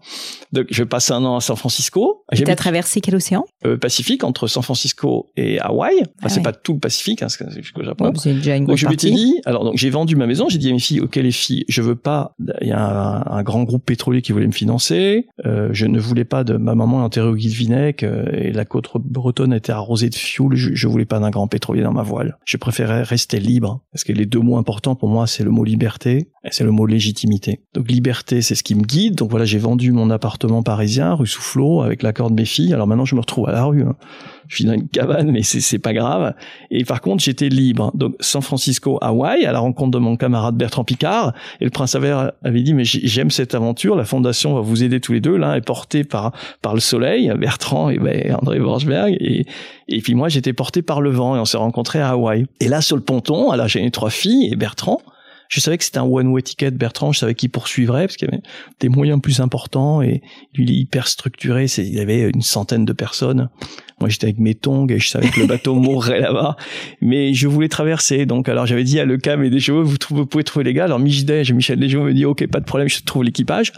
[0.52, 2.24] Donc je vais passer un an à San Francisco.
[2.32, 3.44] Et t'as traversé quel océan?
[3.64, 5.94] Euh, Pacifique entre San Francisco et Hawaï.
[6.00, 8.12] Enfin, ah c'est pas tout le Pacifique, hein, c'est jusqu'au Japon.
[8.24, 11.00] Ouais, donc, je dit, alors donc j'ai vendu ma maison, j'ai dit à mes filles,
[11.00, 14.32] ok les filles, je veux pas, il y a un, un, grand groupe pétrolier qui
[14.32, 18.26] voulait me financer, euh, je ne voulais pas de ma maman enterrée au Guilvinec euh,
[18.32, 21.82] et la côte bretonne était arrosée de fioul, je, je voulais pas d'un grand pétrolier
[21.82, 22.38] dans ma voile.
[22.44, 25.64] Je préférais rester libre parce que les deux mots importants pour moi c'est le mot
[25.64, 27.60] liberté et c'est le mot légitimité.
[27.74, 29.16] Donc liberté c'est ce qui me guide.
[29.16, 32.72] Donc voilà j'ai vendu mon appartement parisien rue Soufflot avec l'accord de mes filles.
[32.74, 33.82] Alors maintenant je me retrouve à la rue.
[33.82, 33.96] Hein.
[34.48, 36.34] Je suis dans une cabane mais c'est pas grave.
[36.70, 37.90] Et par contre j'étais libre.
[37.94, 41.32] Donc San Francisco, Hawaï, à la rencontre de mon camarade Bertrand Picard.
[41.60, 43.96] Et le prince Albert avait dit mais j'aime cette aventure.
[43.96, 45.36] La fondation va vous aider tous les deux.
[45.36, 49.16] L'un est porté par par le soleil, Bertrand et ben, André Borchberg
[49.88, 52.46] et puis moi j'étais porté par le vent et on s'est rencontrés à Hawaï.
[52.60, 55.00] Et là sur le ponton, alors j'ai trois filles et Bertrand.
[55.48, 58.32] Je savais que c'était un one-way ticket Bertrand, je savais qu'il poursuivrait parce qu'il y
[58.32, 58.42] avait
[58.80, 60.22] des moyens plus importants et
[60.54, 63.50] il est hyper structuré, il y avait une centaine de personnes.
[64.02, 66.56] Moi j'étais avec mes tongs et je savais que le bateau mourrait là-bas,
[67.00, 68.26] mais je voulais traverser.
[68.26, 70.74] Donc alors j'avais dit à Le Cam et des chevaux, vous, vous pouvez trouver les
[70.74, 70.86] gars.
[70.86, 73.72] Alors Michel Michel Desjeux me dit ok pas de problème, je trouve l'équipage.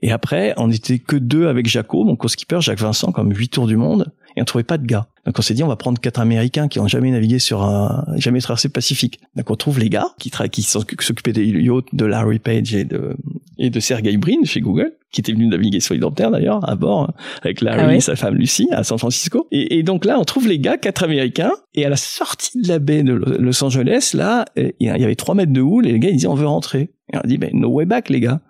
[0.00, 3.66] Et après, on était que deux avec Jaco, mon co-skipper, Jacques Vincent, comme huit tours
[3.66, 5.08] du monde, et on trouvait pas de gars.
[5.26, 8.04] Donc on s'est dit, on va prendre quatre Américains qui ont jamais navigué sur un,
[8.16, 9.20] jamais traversé le Pacifique.
[9.34, 13.16] Donc on trouve les gars qui, qui s'occupaient des yachts de Larry Page et de,
[13.58, 17.12] et de Sergey Brin chez Google, qui était venu naviguer sur l'Hydroptère d'ailleurs, à bord,
[17.42, 17.96] avec Larry ah ouais.
[17.96, 19.48] et sa femme Lucie, à San Francisco.
[19.50, 22.68] Et, et, donc là, on trouve les gars, quatre Américains, et à la sortie de
[22.68, 25.98] la baie de Los Angeles, là, il y avait trois mètres de houle, et les
[25.98, 26.90] gars, ils disaient, on veut rentrer.
[27.12, 28.40] Et on a dit, ben, no way back, les gars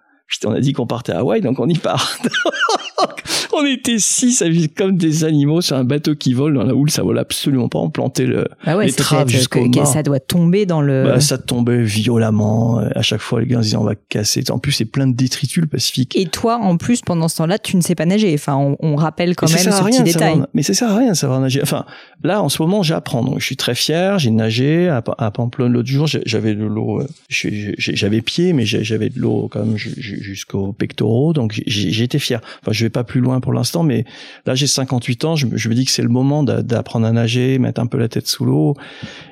[0.45, 2.19] on a dit qu'on partait à Hawaï, donc on y part.
[3.53, 4.43] on était six
[4.77, 7.79] comme des animaux sur un bateau qui vole dans la houle, ça vole absolument pas.
[7.79, 11.05] On plantait le, bah ouais, les traves jusqu'au que, Ça doit tomber dans le.
[11.05, 12.79] Bah, ça tombait violemment.
[12.95, 14.45] À chaque fois, les gars disaient on va casser.
[14.51, 16.17] En plus, c'est plein de détritus le Pacifique.
[16.17, 18.33] Et toi, en plus, pendant ce temps-là, tu ne sais pas nager.
[18.35, 20.31] Enfin, on, on rappelle quand mais même ce petit détail.
[20.31, 21.61] Savoir, mais ça sert à rien de savoir nager.
[21.63, 21.85] Enfin,
[22.23, 23.23] là, en ce moment, j'apprends.
[23.23, 24.19] Donc, je suis très fier.
[24.19, 26.07] J'ai nagé à, à Pamplonne l'autre jour.
[26.07, 27.03] J'avais de l'eau.
[27.29, 29.77] J'avais pied, mais j'avais de l'eau quand même
[30.21, 31.33] jusqu'au pectoraux.
[31.33, 32.41] Donc, j'étais fier.
[32.63, 34.05] Enfin, je vais pas plus loin pour l'instant, mais
[34.47, 37.59] là j'ai 58 ans, je, je me dis que c'est le moment d'apprendre à nager,
[37.59, 38.75] mettre un peu la tête sous l'eau,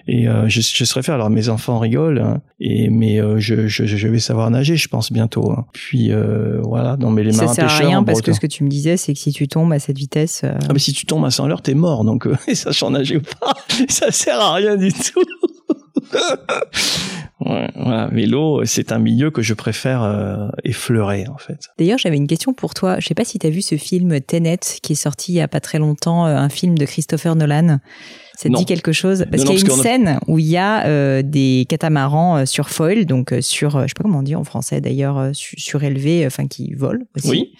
[0.09, 1.15] et euh, je, je serais fier.
[1.15, 4.89] Alors mes enfants rigolent, hein, et mais euh, je, je, je, vais savoir nager, je
[4.89, 5.51] pense bientôt.
[5.51, 5.67] Hein.
[5.73, 8.47] Puis euh, voilà, non mais les marins ça sert à rien parce que ce que
[8.47, 10.43] tu me disais, c'est que si tu tombes à cette vitesse.
[10.45, 13.17] euh, Ah mais si tu tombes à 100 l'heure, t'es mort, donc euh, sachant nager
[13.17, 13.55] ou pas,
[13.89, 15.23] ça sert à rien du tout.
[17.47, 18.09] Voilà.
[18.13, 21.69] Mais l'eau, c'est un milieu que je préfère euh, effleurer, en fait.
[21.79, 22.99] D'ailleurs, j'avais une question pour toi.
[22.99, 25.41] Je sais pas si tu as vu ce film Tenet, qui est sorti il y
[25.41, 27.79] a pas très longtemps, euh, un film de Christopher Nolan.
[28.37, 28.59] Ça te Non.
[28.59, 31.67] dit quelque chose Parce qu'il y a une scène où il y a euh, des
[31.69, 34.45] catamarans euh, sur foil, donc euh, sur, euh, je sais pas comment on dit en
[34.45, 37.29] français d'ailleurs, su- surélevés, enfin qui volent aussi.
[37.29, 37.53] Oui.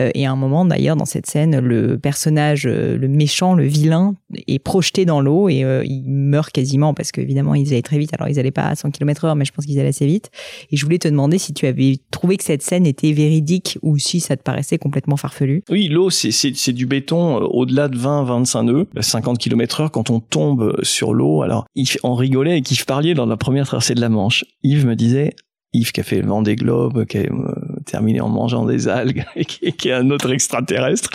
[0.00, 3.64] Euh, et à un moment d'ailleurs dans cette scène, le personnage, euh, le méchant, le
[3.64, 4.16] vilain,
[4.48, 8.10] est projeté dans l'eau et euh, il meurt quasiment parce qu'évidemment ils allaient très vite.
[8.14, 10.30] Alors ils allaient pas à 100 km heure, mais je pense qu'ils allaient assez vite.
[10.72, 13.98] Et je voulais te demander si tu avais trouvé que cette scène était véridique ou
[13.98, 15.62] si ça te paraissait complètement farfelu.
[15.70, 20.10] Oui, l'eau, c'est, c'est, c'est du béton au-delà de 20-25 nœuds, 50 km heure quand
[20.10, 21.42] on tombe sur l'eau.
[21.42, 24.44] Alors, Yves, on rigolait avec Yves Parlier dans la première traversée de la Manche.
[24.62, 25.34] Yves me disait,
[25.72, 27.54] Yves qui a fait le vent des globes, qui a euh,
[27.86, 31.10] terminé en mangeant des algues, et qui, qui est un autre extraterrestre.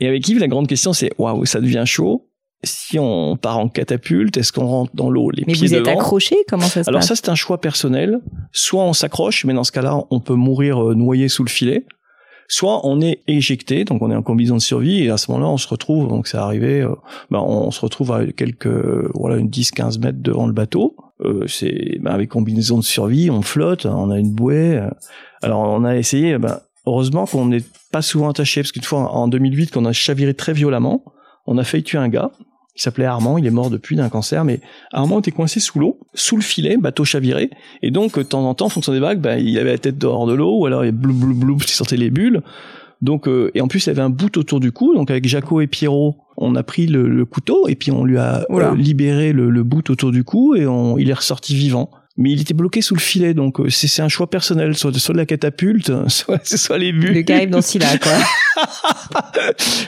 [0.00, 2.26] Et avec Yves, la grande question, c'est, waouh, ça devient chaud.
[2.62, 5.80] Si on part en catapulte, est-ce qu'on rentre dans l'eau les Mais pieds vous êtes
[5.84, 5.98] devant?
[5.98, 7.08] accroché Comment ça se alors passe?
[7.08, 8.20] ça, c'est un choix personnel.
[8.52, 11.86] Soit on s'accroche, mais dans ce cas-là, on peut mourir euh, noyé sous le filet.
[12.50, 15.50] Soit on est éjecté, donc on est en combinaison de survie, et à ce moment-là,
[15.50, 16.94] on se retrouve, donc c'est arrivé, euh,
[17.30, 18.66] ben on se retrouve à quelques,
[19.14, 20.96] voilà, une 10-15 mètres devant le bateau.
[21.22, 24.80] Euh, c'est ben avec combinaison de survie, on flotte, on a une bouée.
[25.42, 29.28] Alors on a essayé, ben, heureusement qu'on n'est pas souvent attaché, parce qu'une fois en
[29.28, 31.04] 2008, qu'on a chaviré très violemment,
[31.46, 32.32] on a failli tuer un gars
[32.74, 34.60] qui s'appelait Armand, il est mort depuis d'un cancer, mais
[34.92, 37.50] Armand était coincé sous l'eau, sous le filet, bateau chaviré,
[37.82, 39.98] et donc de temps en temps, en fonction des vagues, ben, il avait la tête
[39.98, 42.42] dehors de l'eau, ou alors il blou blou blou, il sortait les bulles.
[43.02, 45.60] Donc euh, et en plus il avait un bout autour du cou, donc avec Jaco
[45.62, 49.32] et Pierrot, on a pris le, le couteau et puis on lui a euh, libéré
[49.32, 51.90] le, le bout autour du cou et on, il est ressorti vivant.
[52.18, 55.14] Mais il était bloqué sous le filet, donc euh, c'est un choix personnel, soit, soit
[55.14, 57.14] de la catapulte, soit, soit les bulles.
[57.14, 58.12] Le gars dans Scylla, quoi.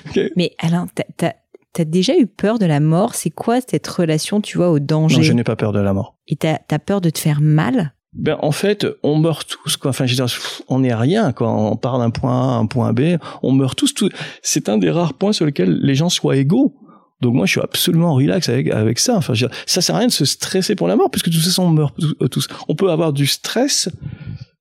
[0.09, 0.21] Ok.
[0.37, 1.33] Mais Alain, t'as-
[1.73, 3.15] t'as déjà eu peur de la mort?
[3.15, 5.17] C'est quoi cette relation, tu vois, au danger?
[5.17, 6.17] Non, je n'ai pas peur de la mort.
[6.29, 7.95] Et t'as as peur de te faire mal?
[8.15, 9.89] Ben en fait, on meurt tous quoi.
[9.91, 12.67] Enfin, je veux dire, on n'est rien quand on part d'un point A à un
[12.67, 13.95] point B, on meurt tous.
[13.95, 14.11] Tout.
[14.43, 16.75] C'est un des rares points sur lesquels les gens soient égaux.
[17.23, 19.17] Donc moi, je suis absolument relax avec avec ça.
[19.17, 21.31] Enfin, je veux dire, ça sert à rien de se stresser pour la mort, puisque
[21.31, 21.97] de toute façon, on meurt
[22.31, 22.55] tous- euh.
[22.69, 23.89] On peut avoir du stress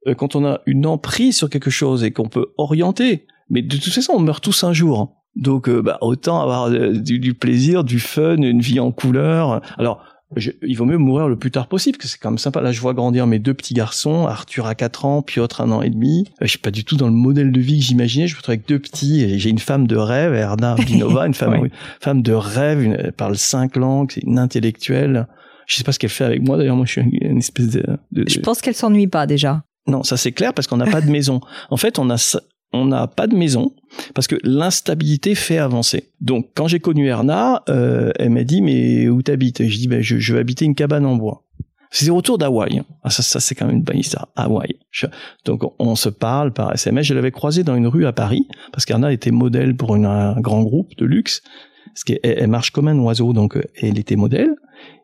[0.07, 3.75] euh, quand on a une emprise sur quelque chose et qu'on peut orienter, mais de
[3.75, 5.17] toute façon, on meurt tous un jour.
[5.35, 9.61] Donc, euh, bah, autant avoir du, du plaisir, du fun, une vie en couleur.
[9.77, 10.03] Alors,
[10.35, 12.61] je- il vaut mieux mourir le plus tard possible, parce que c'est quand même sympa.
[12.61, 15.81] Là, je vois grandir mes deux petits garçons, Arthur à 4 ans, Piotr un an
[15.81, 16.25] et demi.
[16.41, 18.27] Euh, je suis pas du tout dans le modèle de vie que j'imaginais.
[18.27, 21.33] Je me retrouve avec deux petits, et j'ai une femme de rêve, Erna Binova, une
[21.33, 21.69] femme, Oui.
[22.01, 25.27] femme de rêve, une- elle parle cinq langues, c'est une intellectuelle.
[25.67, 27.83] Je sais pas ce qu'elle fait avec moi, d'ailleurs, moi je suis une, espèce de...
[28.11, 29.63] de- Je pense qu'elle s'ennuie pas déjà.
[29.87, 31.39] non, ça c'est clair parce qu'on n'a pas de maison.
[31.69, 32.17] En fait, on a
[32.73, 33.73] on n'a pas de maison
[34.13, 36.11] parce que l'instabilité fait avancer.
[36.21, 39.67] Donc, quand j'ai connu Erna, euh, elle m'a dit mais où t'habites?
[39.67, 41.43] Je dis ben je, je vais habiter une cabane en bois.
[41.93, 42.79] C'était autour d'Hawaï.
[42.79, 42.85] hein.
[43.03, 44.29] Ah, ça, ça c'est quand même une bonne histoire.
[44.37, 44.75] Hawaï.
[45.43, 47.05] Donc on, se parle par SMS.
[47.05, 50.63] Je l'avais croisée dans une rue à Paris parce qu'Erna était modèle pour un grand
[50.63, 51.41] groupe de luxe.
[51.87, 54.55] Parce qu'elle elle marche comme un oiseau, donc euh, elle était modèle.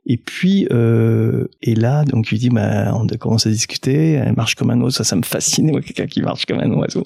[0.10, 4.38] Et puis, euh, et là, donc, lui dis, bah, on a commencé à discuter, elle
[4.38, 7.04] marche comme un oiseau, ça, ça me fascinait, moi, quelqu'un qui marche comme un oiseau.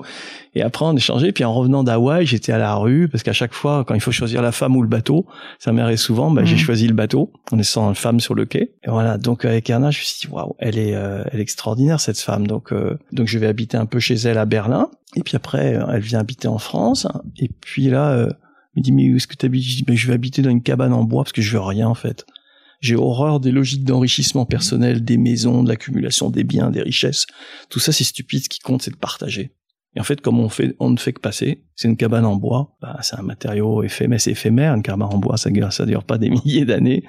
[0.53, 3.53] Et après, on échangeait, puis en revenant d'Hawaï, j'étais à la rue, parce qu'à chaque
[3.55, 5.25] fois, quand il faut choisir la femme ou le bateau,
[5.57, 6.59] ça m'arrive souvent, bah, j'ai Mhm.
[6.61, 8.75] choisi le bateau, en laissant une femme sur le quai.
[8.83, 11.41] Et voilà, donc avec Erna, je me suis dit, waouh, elle est, euh, elle est
[11.43, 12.45] extraordinaire, cette femme.
[12.45, 14.91] Donc, euh, donc je vais habiter un peu chez elle à Berlin.
[15.15, 17.07] Et puis après, euh, elle vient habiter en France.
[17.39, 19.63] Et puis là, euh, elle me dit, mais où est-ce que tu habites?
[19.63, 21.61] Je dis, ben, je vais habiter dans une cabane en bois, parce que je veux
[21.63, 22.27] rien, en fait.
[22.81, 27.27] J'ai horreur des logiques d'enrichissement personnel, des maisons, de l'accumulation des biens, des richesses.
[27.69, 28.43] Tout ça, c'est stupide.
[28.43, 29.51] Ce qui compte, c'est de partager.
[29.95, 31.63] Et en fait, comme on fait, on ne fait que passer.
[31.75, 32.75] C'est une cabane en bois.
[32.81, 34.73] Bah, c'est un matériau éphémère, c'est éphémère.
[34.73, 37.03] Une cabane en bois, ça ça dure pas des milliers d'années.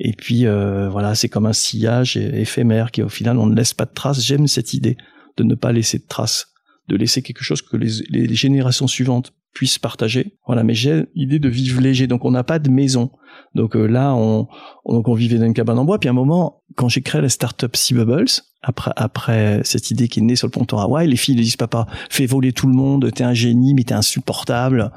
[0.00, 3.72] Et puis, euh, voilà, c'est comme un sillage éphémère qui, au final, on ne laisse
[3.72, 4.20] pas de traces.
[4.20, 4.96] J'aime cette idée
[5.36, 6.48] de ne pas laisser de traces,
[6.88, 10.34] de laisser quelque chose que les générations suivantes puissent partager.
[10.46, 12.06] Voilà, mais j'ai l'idée de vivre léger.
[12.06, 13.10] Donc, on n'a pas de maison.
[13.54, 14.46] Donc euh, là, on,
[14.84, 15.98] on- donc on vivait dans une cabane en bois.
[15.98, 18.26] Puis à un moment, quand j'ai créé la startup Sea Bubbles,
[18.62, 21.86] après, après cette idée qui est née sur le ponton Hawaï, les filles disent papa,
[22.10, 24.90] fais voler tout le monde, t'es un génie, mais t'es insupportable.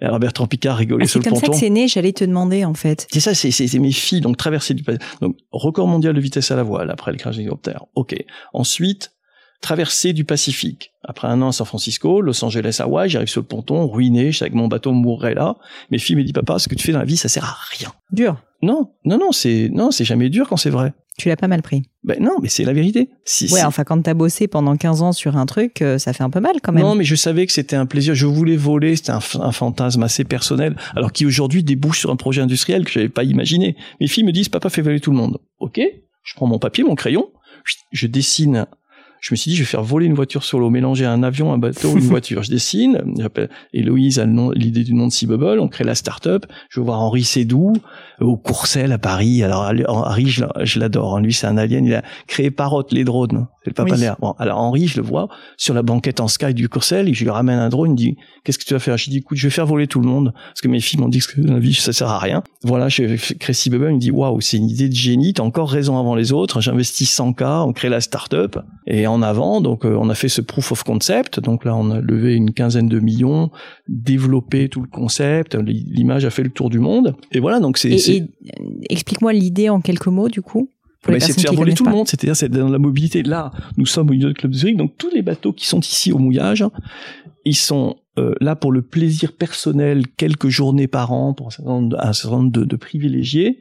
[0.00, 1.52] Et alors Bertrand Picard rigolait Ah, sur c'est le comme ça ponton.
[1.58, 3.06] que c'est né, j'allais te demander en fait.
[3.10, 4.84] C'est ça, c'est, c'est, c'est mes filles, donc traverser du
[5.22, 7.84] donc record mondial de vitesse à la voile après le crash d'hélicoptère.
[7.94, 8.14] Ok.
[8.52, 9.12] Ensuite,
[9.60, 10.92] traversée du Pacifique.
[11.04, 14.38] Après un an à San Francisco, Los Angeles, Hawaï, j'arrive sur le ponton, ruiné, je
[14.38, 15.56] sais que mon bateau mourrait là.
[15.90, 17.56] Mes filles me disent papa, ce que tu fais dans la vie, ça sert à
[17.78, 17.92] rien.
[18.12, 18.36] Dur.
[18.62, 20.94] Non, non, non, c'est non, c'est jamais dur quand c'est vrai.
[21.18, 21.82] Tu l'as pas mal pris.
[22.04, 23.08] Ben non, mais c'est la vérité.
[23.24, 26.12] Si, Ouais, si- enfin, quand t'as bossé pendant 15 ans sur un truc, euh, ça
[26.12, 26.82] fait un peu mal quand même.
[26.82, 28.14] Non, mais je savais que c'était un plaisir.
[28.14, 28.96] Je voulais voler.
[28.96, 30.76] C'était un, un fantasme assez personnel.
[30.94, 33.76] Alors qui aujourd'hui débouche sur un projet industriel que j'avais pas imaginé.
[34.00, 35.38] Mes filles me disent, papa, fais voler tout le monde.
[35.58, 35.80] Ok.
[36.22, 37.28] Je prends mon papier, mon crayon.
[37.92, 38.66] Je dessine.
[39.20, 41.52] Je me suis dit, je vais faire voler une voiture sur l'eau, mélanger un avion,
[41.52, 42.42] un bateau, une voiture.
[42.42, 43.02] Je dessine.
[43.18, 45.58] J'appelle Héloïse a l'idée du nom de Sea Bubble.
[45.60, 46.46] On crée la start-up.
[46.68, 47.72] Je vais voir Henri Sédou
[48.20, 49.42] euh, au Courcelles à Paris.
[49.42, 51.16] Alors Henri, je l'a- je l'adore.
[51.16, 51.20] hein.
[51.22, 51.84] Lui, c'est un alien.
[51.84, 53.46] Il a créé Parrot, les drones.
[53.64, 53.96] C'est le papa Oui.
[53.96, 54.16] de l'air.
[54.20, 57.24] Bon, alors Henri, je le vois sur la banquette en sky du Courcelles et je
[57.24, 57.88] lui ramène un drone.
[57.88, 58.96] Il me dit, qu'est-ce que tu vas faire?
[58.96, 61.00] Je lui dis, écoute, je vais faire voler tout le monde parce que mes filles
[61.00, 62.44] m'ont dit que la vie, ça sert à rien.
[62.62, 63.88] Voilà, je crée Sea Bubble.
[63.90, 65.32] Il me dit, waouh, c'est une idée de génie.
[65.34, 66.60] T'as encore raison avant les autres.
[66.60, 67.64] J'investis 100K.
[67.66, 69.60] On crée la start-up et en avant.
[69.60, 71.40] Donc, euh, on a fait ce proof of concept.
[71.40, 73.50] Donc là, on a levé une quinzaine de millions,
[73.88, 75.54] développé tout le concept.
[75.56, 77.14] L'image a fait le tour du monde.
[77.32, 77.90] Et voilà, donc c'est...
[77.90, 80.70] Et, et, euh, explique-moi l'idée en quelques mots du coup.
[81.06, 81.90] Bah, c'est de faire voler tout pas.
[81.90, 83.22] le monde, c'est-à-dire c'est dans la mobilité.
[83.22, 86.10] Là, nous sommes au Yacht Club de Zurich, donc tous les bateaux qui sont ici
[86.10, 86.64] au mouillage,
[87.44, 91.70] ils sont euh, là pour le plaisir personnel, quelques journées par an pour un certain
[91.70, 93.60] nombre de, un certain nombre de- de privilégiés.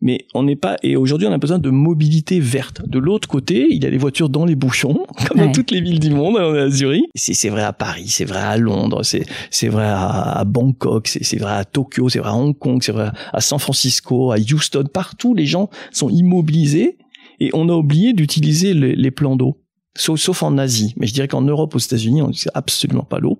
[0.00, 2.82] Mais on n'est pas et aujourd'hui on a besoin de mobilité verte.
[2.86, 5.80] De l'autre côté, il y a les voitures dans les bouchons, comme dans toutes les
[5.80, 6.36] villes du monde.
[6.38, 7.06] On est à Zurich.
[7.14, 11.52] C'est vrai à Paris, c'est vrai à Londres, c'est c'est vrai à, Bangkok, c'est vrai
[11.52, 14.84] à Tokyo, c'est vrai à Hong Kong, c'est vrai à San Francisco, à Houston.
[14.92, 16.98] Partout, les gens sont immobilisés
[17.40, 19.58] et on a oublié d'utiliser les plans d'eau
[19.98, 20.94] sauf, en Asie.
[20.96, 23.38] Mais je dirais qu'en Europe, aux États-Unis, on n'utilise absolument pas l'eau.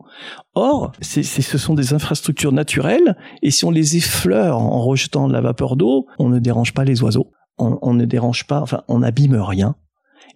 [0.55, 5.33] Or, c'est, ce sont des infrastructures naturelles, et si on les effleure en rejetant de
[5.33, 9.01] la vapeur d'eau, on ne dérange pas les oiseaux, on, ne dérange pas, enfin, on
[9.01, 9.77] n'abîme rien,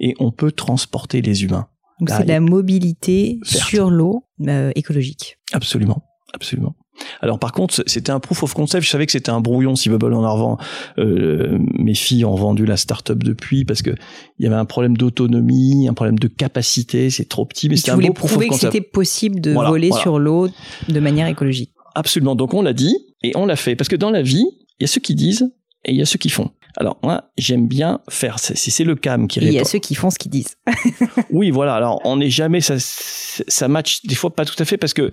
[0.00, 1.68] et on peut transporter les humains.
[2.00, 5.38] Donc c'est de la mobilité sur l'eau euh, écologique.
[5.52, 6.02] Absolument,
[6.34, 6.74] absolument.
[7.20, 8.84] Alors par contre, c'était un proof of concept.
[8.84, 10.58] Je savais que c'était un brouillon si Bubble en a
[10.98, 13.90] Euh, mes filles ont vendu la startup depuis parce que
[14.38, 17.10] il y avait un problème d'autonomie, un problème de capacité.
[17.10, 18.50] C'est trop petit, mais c'était un beau proof of concept.
[18.50, 20.48] que c'était possible de voler sur l'eau
[20.88, 21.72] de manière écologique.
[21.94, 22.34] Absolument.
[22.34, 24.46] Donc on l'a dit et on l'a fait parce que dans la vie,
[24.78, 25.52] il y a ceux qui disent
[25.84, 26.50] et il y a ceux qui font.
[26.76, 28.38] Alors moi, j'aime bien faire.
[28.38, 29.40] C'est le cam qui.
[29.40, 30.56] Il y a ceux qui font ce qu'ils disent.
[31.30, 31.74] oui, voilà.
[31.74, 35.10] Alors on n'est jamais ça, ça match des fois pas tout à fait parce que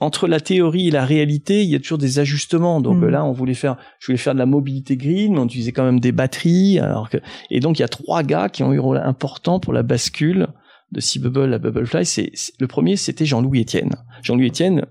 [0.00, 2.80] entre la théorie et la réalité, il y a toujours des ajustements.
[2.80, 3.08] Donc mm.
[3.08, 5.84] là, on voulait faire, je voulais faire de la mobilité green, mais on utilisait quand
[5.84, 6.78] même des batteries.
[6.78, 7.18] Alors que,
[7.50, 9.82] et donc il y a trois gars qui ont eu un rôle important pour la
[9.82, 10.48] bascule
[10.92, 12.04] de Sea Bubble à Bubblefly.
[12.04, 13.94] C'est, le premier, c'était Jean-Louis Etienne.
[14.22, 14.86] Jean-Louis Etienne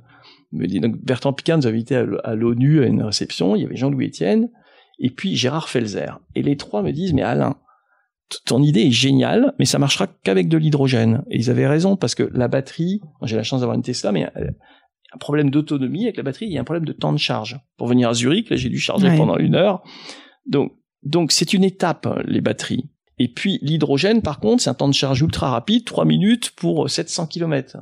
[0.51, 3.55] me dit donc Bertrand Picard nous a invité à, l'ONU à une réception.
[3.55, 4.49] Il y avait Jean-Louis Etienne
[4.99, 6.19] et puis Gérard Felzer.
[6.35, 7.57] Et les trois me disent mais Alain,
[8.45, 11.23] ton idée est géniale, mais ça marchera qu'avec de l'hydrogène.
[11.29, 14.29] Et ils avaient raison parce que la batterie, j'ai la chance d'avoir une Tesla, mais
[14.37, 14.49] euh,
[15.13, 17.59] un problème d'autonomie avec la batterie, il y a un problème de temps de charge.
[17.77, 19.83] Pour venir à Zurich, là, j'ai dû charger pendant une heure.
[20.45, 20.73] Donc,
[21.03, 22.89] donc c'est une étape, les batteries.
[23.19, 26.89] Et puis l'hydrogène, par contre, c'est un temps de charge ultra rapide, 3 minutes pour
[26.89, 27.77] 700 km.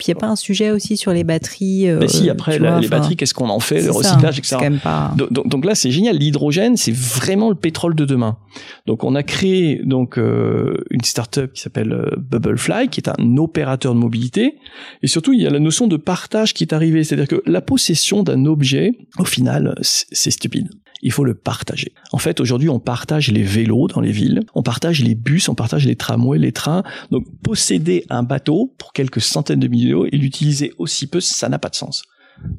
[0.00, 1.86] Puis il n'y a pas un sujet aussi sur les batteries.
[1.86, 4.56] Euh, Mais si, après, les batteries, qu'est-ce qu'on en fait, le recyclage, etc.
[4.82, 5.12] Pas...
[5.14, 6.16] Donc, donc, là, c'est génial.
[6.16, 8.38] L'hydrogène, c'est vraiment le pétrole de demain.
[8.86, 13.36] Donc on a créé donc euh, une startup qui s'appelle euh, Bubblefly, qui est un
[13.36, 14.54] opérateur de mobilité.
[15.02, 17.04] Et surtout, il y a la notion de partage qui est arrivée.
[17.04, 20.70] C'est-à-dire que la possession d'un objet, au final, c'est stupide
[21.02, 21.92] il faut le partager.
[22.12, 25.54] En fait, aujourd'hui, on partage les vélos dans les villes, on partage les bus, on
[25.54, 26.82] partage les tramways, les trains.
[27.10, 31.48] Donc, posséder un bateau pour quelques centaines de milliers d'euros et l'utiliser aussi peu, ça
[31.48, 32.04] n'a pas de sens.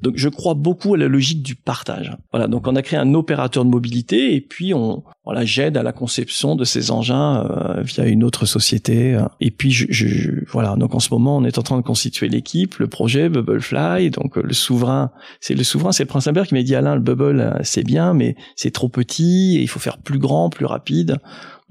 [0.01, 2.15] Donc je crois beaucoup à la logique du partage.
[2.31, 5.83] Voilà, donc on a créé un opérateur de mobilité et puis on voilà j'aide à
[5.83, 9.19] la conception de ces engins euh, via une autre société.
[9.39, 12.77] Et puis je, voilà, donc en ce moment on est en train de constituer l'équipe,
[12.77, 14.11] le projet Bubblefly.
[14.11, 17.01] Donc le souverain, c'est le souverain, c'est le prince Albert qui m'a dit Alain, le
[17.01, 20.65] bubble euh, c'est bien, mais c'est trop petit et il faut faire plus grand, plus
[20.65, 21.17] rapide.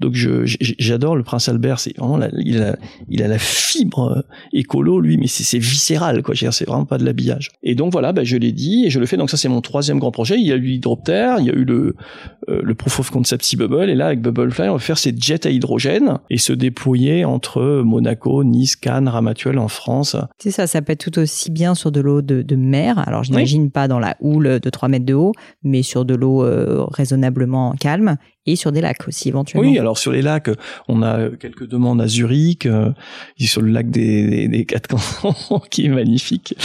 [0.01, 0.43] Donc je
[0.79, 2.75] j'adore le prince Albert, c'est vraiment il a
[3.07, 6.33] il a la fibre euh, écolo lui, mais c'est viscéral quoi.
[6.35, 7.51] C'est vraiment pas de l'habillage.
[7.63, 9.15] Et donc voilà, bah, je l'ai dit et je le fais.
[9.15, 10.39] Donc ça c'est mon troisième grand projet.
[10.39, 11.95] Il y a eu l'hydroptère, il y a eu le
[12.49, 15.13] euh, le proof of concept Sea Bubble et là avec Bubblefly on va faire ces
[15.15, 20.15] jets à hydrogène et se déployer entre Monaco, Nice, Cannes, Ramatuelle en France.
[20.39, 23.07] C'est ça, ça peut être tout aussi bien sur de l'eau de, de, mer.
[23.07, 25.33] Alors je n'imagine pas dans la houle de 3 mètres de haut,
[25.63, 29.69] mais sur de l'eau euh, raisonnablement calme et sur des lacs aussi éventuellement.
[29.69, 30.49] Oui, alors sur les lacs,
[30.87, 32.91] on a quelques demandes à Zurich, euh,
[33.39, 36.55] sur le lac des, des, quatre cantons qui est magnifique.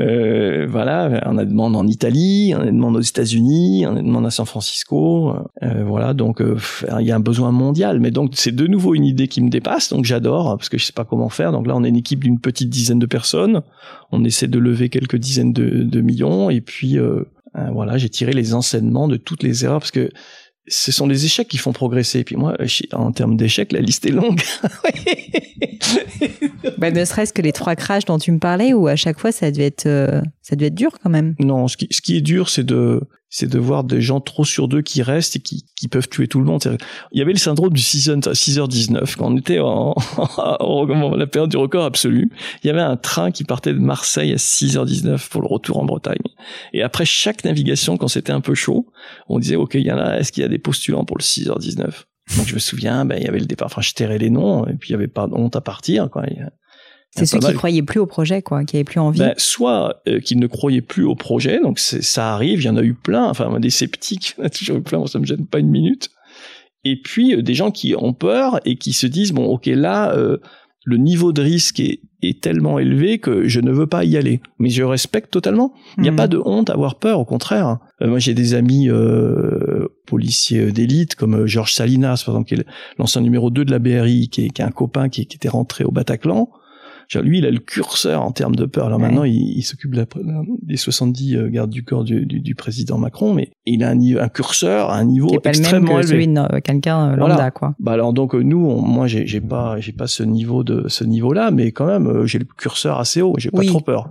[0.00, 3.92] Euh, voilà, on a des demandes en Italie, on a des demandes aux États-Unis, on
[3.92, 5.34] a des demandes à San Francisco.
[5.62, 6.58] Euh, voilà, donc euh,
[7.00, 8.00] il y a un besoin mondial.
[8.00, 10.84] Mais donc c'est de nouveau une idée qui me dépasse, donc j'adore parce que je
[10.84, 11.52] sais pas comment faire.
[11.52, 13.62] Donc là, on est une équipe d'une petite dizaine de personnes.
[14.10, 16.98] On essaie de lever quelques dizaines de, de millions et puis
[17.56, 20.10] euh, voilà, j'ai tiré les enseignements de toutes les erreurs parce que
[20.66, 22.20] ce sont les échecs qui font progresser.
[22.20, 22.56] Et puis moi,
[22.92, 24.40] en termes d'échecs, la liste est longue.
[26.78, 29.32] bah, ne serait-ce que les trois crashs dont tu me parlais, où à chaque fois
[29.32, 31.34] ça devait être, euh, ça devait être dur quand même.
[31.38, 33.00] Non, ce qui, ce qui est dur, c'est de,
[33.36, 36.38] c'est de voir des gens trop sur deux qui restent et qui, peuvent tuer tout
[36.38, 36.78] le monde.
[37.10, 39.92] Il y avait le syndrome du 6h19 quand on était en,
[40.38, 42.30] en, la période du record absolu.
[42.62, 45.84] Il y avait un train qui partait de Marseille à 6h19 pour le retour en
[45.84, 46.22] Bretagne.
[46.72, 48.86] Et après chaque navigation, quand c'était un peu chaud,
[49.28, 51.22] on disait, OK, il y en a, est-ce qu'il y a des postulants pour le
[51.22, 52.04] 6h19?
[52.36, 54.64] Donc je me souviens, ben, il y avait le départ, enfin je tairais les noms,
[54.66, 56.08] et puis il y avait pas honte à partir.
[56.08, 56.22] Quoi.
[57.16, 59.20] C'est ceux qui ne croyaient plus au projet, quoi, qui avaient plus envie.
[59.20, 62.76] Ben, soit euh, qu'ils ne croyaient plus au projet, donc ça arrive, il y en
[62.76, 65.18] a eu plein, enfin des sceptiques, il y en a toujours eu plein, moi ça
[65.20, 66.10] me gêne pas une minute.
[66.82, 70.12] Et puis euh, des gens qui ont peur et qui se disent bon, ok, là,
[70.12, 70.38] euh,
[70.84, 74.40] le niveau de risque est, est, tellement élevé que je ne veux pas y aller.
[74.58, 75.72] Mais je respecte totalement.
[75.96, 76.16] Il n'y a hmm.
[76.16, 77.78] pas de honte à avoir peur, au contraire.
[78.02, 78.90] moi, j'ai des amis
[80.04, 82.66] policiers d'élite comme Georges Salinas, par exemple, qui est
[82.98, 85.48] l'ancien numéro 2 de la BRI, qui est, qui est un copain qui, qui était
[85.48, 86.50] rentré au Bataclan
[87.22, 88.86] Lui, il a le curseur en termes de peur.
[88.86, 89.94] Alors maintenant, il, s'occupe
[90.62, 94.28] des 70 euh, gardes du corps du, du, président Macron, mais il a un, un
[94.28, 96.32] curseur à un niveau extrêmement élevé.
[96.62, 97.74] quelqu'un euh, lambda, quoi.
[97.78, 101.72] Bah alors donc nous, moi, j'ai pas, j'ai pas ce niveau de ce niveau-là, mais
[101.72, 103.34] quand même, j'ai le curseur assez haut.
[103.38, 104.10] J'ai pas trop peur.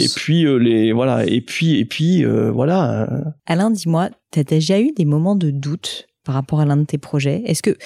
[0.00, 3.08] Et puis les voilà, et puis et puis voilà.
[3.46, 6.98] Alain, dis-moi, t'as déjà eu des moments de doute par rapport à l'un de tes
[6.98, 7.42] projets?
[7.46, 7.76] Est-ce que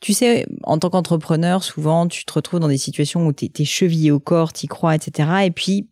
[0.00, 3.64] tu sais, en tant qu'entrepreneur, souvent, tu te retrouves dans des situations où tu es,
[3.64, 5.28] chevillé au corps, tu crois, etc.
[5.44, 5.88] Et puis,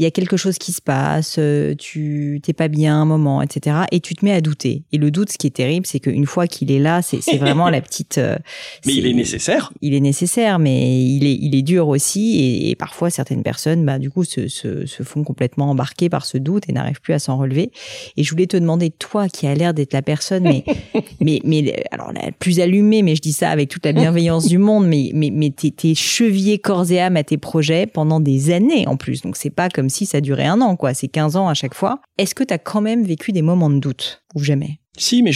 [0.00, 3.42] il y a quelque chose qui se passe, euh, tu t'es pas bien un moment,
[3.42, 3.80] etc.
[3.92, 4.82] Et tu te mets à douter.
[4.92, 7.68] Et le doute, ce qui est terrible, c'est qu'une fois qu'il est là, c'est vraiment
[7.68, 8.16] la petite.
[8.16, 8.38] Euh,
[8.86, 9.74] mais il est nécessaire.
[9.82, 12.70] Il est nécessaire, mais il est il est dur aussi.
[12.70, 16.38] Et, parfois, certaines personnes, bah du coup, se, se, se font complètement embarquer par ce
[16.38, 17.70] doute et n'arrivent plus à s'en relever.
[18.16, 20.64] Et je voulais te demander, toi, qui a l'air d'être la personne, mais
[21.20, 24.56] mais mais alors la plus allumée, mais je dis ça avec toute la bienveillance du
[24.56, 28.50] monde, mais mais mais t'es es chevillé corps et âme à tes projets pendant des
[28.50, 29.20] années en plus.
[29.20, 30.94] Donc c'est pas comme si ça durait un an, quoi.
[30.94, 32.00] C'est 15 ans à chaque fois.
[32.18, 34.80] Est-ce que tu as quand même vécu des moments de doute ou jamais?
[34.96, 35.30] Si, mais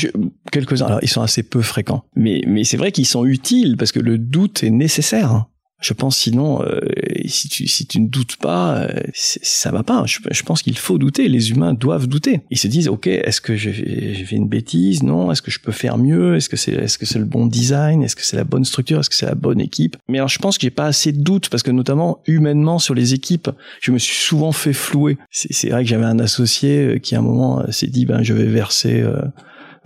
[0.51, 0.87] quelques-uns.
[0.87, 2.05] Alors, ils sont assez peu fréquents.
[2.17, 5.47] Mais, mais c'est vrai qu'ils sont utiles parce que le doute est nécessaire.
[5.81, 6.81] Je pense sinon, euh,
[7.27, 10.05] si, tu, ne doutes pas, euh, ça va pas.
[10.07, 11.29] Je, pense qu'il faut douter.
[11.29, 12.41] Les humains doivent douter.
[12.51, 15.03] Ils se disent, ok, est-ce que j'ai fait une bêtise?
[15.03, 15.31] Non.
[15.31, 16.37] Est-ce que je peux faire mieux?
[16.37, 18.03] Est-ce que c'est le bon design?
[18.03, 19.01] Est-ce que c'est la bonne structure?
[19.01, 19.97] Est-ce que c'est la bonne équipe?
[20.09, 22.95] Mais alors, je pense que j'ai pas assez de doutes parce que notamment humainement sur
[22.95, 23.51] les équipes,
[23.83, 25.19] je me suis souvent fait flouer.
[25.31, 28.33] C'est vrai que j'avais un associé euh, qui à un moment s'est dit, ben je
[28.33, 29.05] vais verser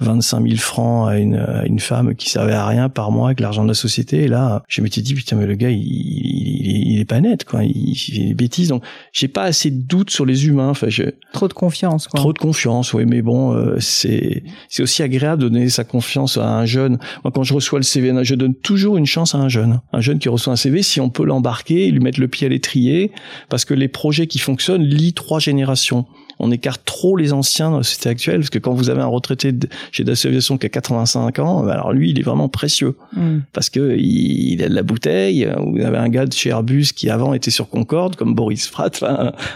[0.01, 3.40] 25 000 francs à une, à une femme qui servait à rien par mois avec
[3.40, 4.24] l'argent de la société.
[4.24, 7.44] Et là, je m'étais dit, putain, mais le gars, il, il, il est pas net,
[7.44, 7.64] quoi.
[7.64, 8.68] Il, fait des bêtises.
[8.68, 8.82] Donc,
[9.12, 10.70] j'ai pas assez de doutes sur les humains.
[10.70, 11.05] Enfin, je...
[11.32, 12.18] Trop de confiance, quoi.
[12.18, 13.05] Trop de confiance, oui.
[13.07, 16.99] Mais bon, euh, c'est, c'est aussi agréable de donner sa confiance à un jeune.
[17.24, 19.80] Moi, quand je reçois le CV, je donne toujours une chance à un jeune.
[19.92, 22.51] Un jeune qui reçoit un CV, si on peut l'embarquer, lui mettre le pied à
[22.51, 23.12] l'étrier,
[23.49, 26.07] parce que les projets qui fonctionnent lient trois générations
[26.39, 29.07] on écarte trop les anciens dans la société actuelle, parce que quand vous avez un
[29.07, 29.53] retraité
[29.93, 33.39] chez d'association qui a 85 ans, bah alors lui, il est vraiment précieux, mm.
[33.53, 35.49] parce que il, a de la bouteille.
[35.59, 39.03] Vous avez un gars de chez Airbus qui avant était sur Concorde, comme Boris Fratt,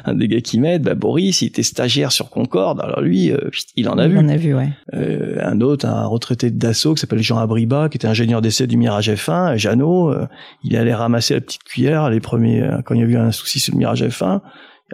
[0.05, 0.83] un, des gars qui m'aide.
[0.83, 4.17] Bah, Boris, il était stagiaire sur Concorde, alors lui, euh, il en a vu.
[4.17, 4.71] Il en a vu, ouais.
[4.95, 8.67] Euh, un autre, un retraité de Dassault qui s'appelle Jean Abriba, qui était ingénieur d'essai
[8.67, 10.27] du Mirage F1, Jeannot, euh,
[10.65, 13.61] il allait ramasser la petite cuillère les premiers quand il y a eu un souci
[13.61, 14.41] sur le Mirage F1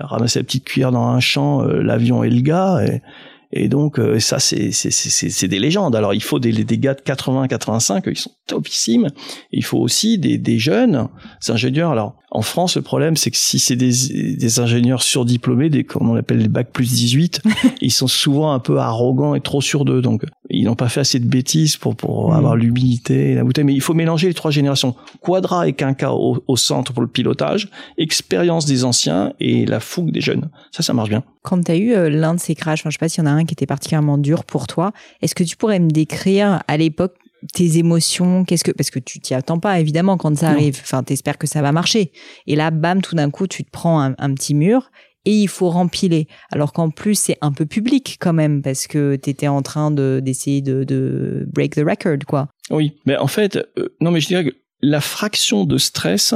[0.06, 2.84] ramasser la petite cuillère dans un champ, euh, l'avion et le gars.
[2.84, 3.02] Et,
[3.50, 5.96] et donc euh, ça c'est c'est des légendes.
[5.96, 9.08] Alors il faut des, des gars de 80 85, ils sont topissimes.
[9.52, 11.08] il faut aussi des, des jeunes
[11.48, 11.90] ingénieurs.
[11.90, 16.10] Alors en France le problème c'est que si c'est des, des ingénieurs surdiplômés, des comme
[16.10, 17.42] on appelle les bacs plus 18,
[17.80, 20.02] ils sont souvent un peu arrogants et trop sûrs d'eux.
[20.02, 22.34] Donc ils n'ont pas fait assez de bêtises pour pour mmh.
[22.34, 23.64] avoir l'humilité et la bouteille.
[23.64, 24.94] Mais il faut mélanger les trois générations.
[25.22, 30.10] Quadra et Quinca au, au centre pour le pilotage, expérience des anciens et la fougue
[30.10, 30.50] des jeunes.
[30.70, 31.24] Ça ça marche bien.
[31.48, 33.26] Quand tu as eu euh, l'un de ces crashs, enfin, je sais pas s'il y
[33.26, 34.92] en a un qui était particulièrement dur pour toi,
[35.22, 37.14] est-ce que tu pourrais me décrire à l'époque
[37.54, 40.78] tes émotions, qu'est-ce que parce que tu t'y attends pas évidemment quand ça arrive.
[40.82, 42.12] Enfin, t'espères que ça va marcher.
[42.46, 44.90] Et là, bam, tout d'un coup, tu te prends un, petit mur
[45.24, 46.26] et il faut rempiler.
[46.50, 49.90] Alors qu'en plus, c'est un peu public quand même parce que tu étais en train
[49.90, 52.48] de d'essayer de, de break the record, quoi.
[52.70, 56.34] Oui, mais en fait, euh, non, mais je dirais que la fraction de stress,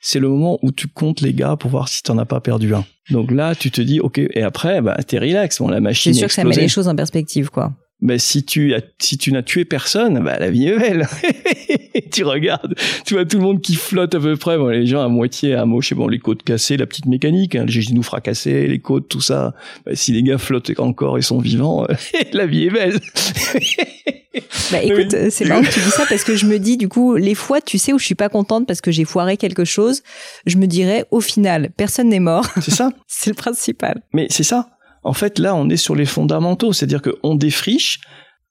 [0.00, 2.74] c'est le moment où tu comptes les gars pour voir si t'en as pas perdu
[2.74, 2.86] un.
[3.10, 5.58] Donc là, tu te dis, ok, et après, bah, t'es relax.
[5.58, 6.12] Bon, la machine.
[6.12, 7.72] C'est sûr que ça met les choses en perspective, quoi.
[8.02, 11.08] Mais si tu as, si tu n'as tué personne, bah la vie est belle.
[12.12, 12.74] tu regardes,
[13.06, 14.58] tu vois tout le monde qui flotte à peu près.
[14.58, 17.64] Bon, les gens à moitié à moche, bon les côtes cassées, la petite mécanique, hein,
[17.64, 19.54] les genoux fracassés, les côtes, tout ça.
[19.86, 21.86] Bah, si les gars flottent encore et sont vivants,
[22.32, 23.00] la vie est belle.
[24.70, 27.16] bah écoute, c'est marrant que tu dis ça parce que je me dis du coup,
[27.16, 30.02] les fois, tu sais où je suis pas contente parce que j'ai foiré quelque chose,
[30.44, 32.46] je me dirais au final, personne n'est mort.
[32.60, 32.90] C'est ça.
[33.06, 34.02] c'est le principal.
[34.12, 34.75] Mais c'est ça.
[35.06, 38.00] En fait, là, on est sur les fondamentaux, c'est-à-dire qu'on défriche,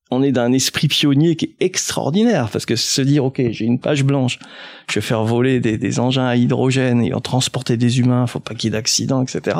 [0.09, 3.77] on est d'un esprit pionnier qui est extraordinaire, parce que se dire, ok, j'ai une
[3.77, 4.39] page blanche,
[4.89, 8.55] je vais faire voler des, engins à hydrogène et en transporter des humains, faut pas
[8.55, 9.57] qu'il y ait d'accidents, etc.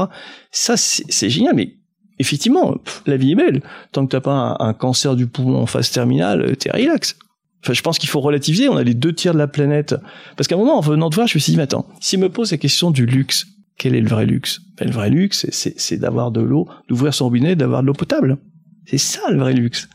[0.52, 1.76] Ça, c'est génial, mais
[2.18, 2.76] effectivement,
[3.06, 3.62] la vie est belle.
[3.92, 7.18] Tant que t'as pas un, cancer du poumon en phase terminale, t'es relax.
[7.62, 8.70] Enfin, je pense qu'il faut relativiser.
[8.70, 9.96] On a les deux tiers de la planète.
[10.38, 12.20] Parce qu'à un moment, en venant de voir, je me suis dit, mais attends, s'il
[12.20, 13.48] me pose la question du luxe,
[13.78, 14.62] quel est le vrai luxe?
[14.78, 18.38] Ben, Le vrai luxe, c'est d'avoir de l'eau, d'ouvrir son robinet, d'avoir de l'eau potable.
[18.86, 19.90] C'est ça le vrai luxe.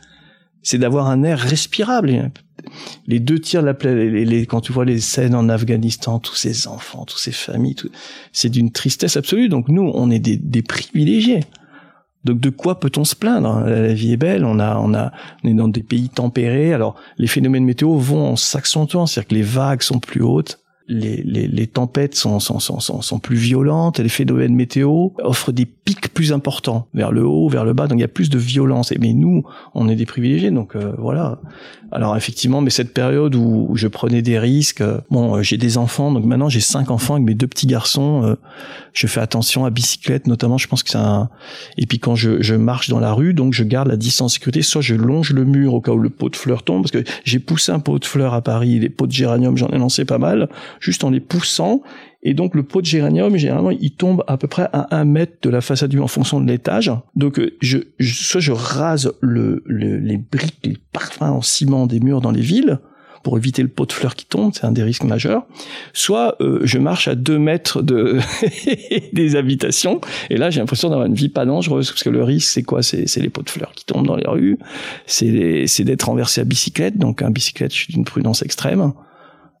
[0.63, 2.31] C'est d'avoir un air respirable.
[3.07, 6.67] Les deux tiers de la planète, quand tu vois les scènes en Afghanistan, tous ces
[6.67, 7.75] enfants, toutes ces familles,
[8.31, 9.49] c'est d'une tristesse absolue.
[9.49, 11.41] Donc nous, on est des, des privilégiés.
[12.23, 13.61] Donc de quoi peut-on se plaindre?
[13.65, 15.11] La vie est belle, on a, on a,
[15.43, 16.73] on est dans des pays tempérés.
[16.73, 20.59] Alors les phénomènes météo vont en s'accentuant, c'est-à-dire que les vagues sont plus hautes,
[20.91, 25.65] les, les, les tempêtes sont, sont, sont, sont, plus violentes, les phénomènes météo offrent des
[25.65, 28.37] pics plus importants vers le haut, vers le bas, donc il y a plus de
[28.37, 28.93] violence.
[28.99, 31.39] Mais nous, on est des privilégiés, donc euh, voilà.
[31.93, 35.77] Alors effectivement, mais cette période où, je prenais des risques, euh, bon, euh, j'ai des
[35.77, 38.35] enfants, donc maintenant j'ai cinq enfants avec mes deux petits garçons.
[38.93, 40.57] je fais attention à bicyclette, notamment.
[40.57, 41.29] Je pense que c'est un.
[41.77, 44.61] Et puis quand je, je marche dans la rue, donc je garde la distance sécurité.
[44.61, 47.03] Soit je longe le mur au cas où le pot de fleurs tombe, parce que
[47.23, 50.05] j'ai poussé un pot de fleurs à Paris, les pots de géranium, j'en ai lancé
[50.05, 50.49] pas mal,
[50.81, 51.81] juste en les poussant.
[52.23, 55.37] Et donc le pot de géranium, généralement, il tombe à peu près à un mètre
[55.41, 56.91] de la façade du en fonction de l'étage.
[57.15, 62.21] Donc euh, je, soit je rase le, les briques, les parfums en ciment des murs
[62.21, 62.79] dans les villes
[63.23, 65.45] pour éviter le pot de fleurs qui tombe, c'est un des risques majeurs.
[65.93, 68.19] Soit euh, je marche à deux mètres de
[69.13, 72.49] des habitations, et là j'ai l'impression d'avoir une vie pas dangereuse, parce que le risque
[72.49, 72.81] c'est quoi?
[72.81, 74.57] C'est les pots de fleurs qui tombent dans les rues,
[75.05, 78.93] c'est d'être renversé à bicyclette, donc un bicyclette je suis d'une prudence extrême.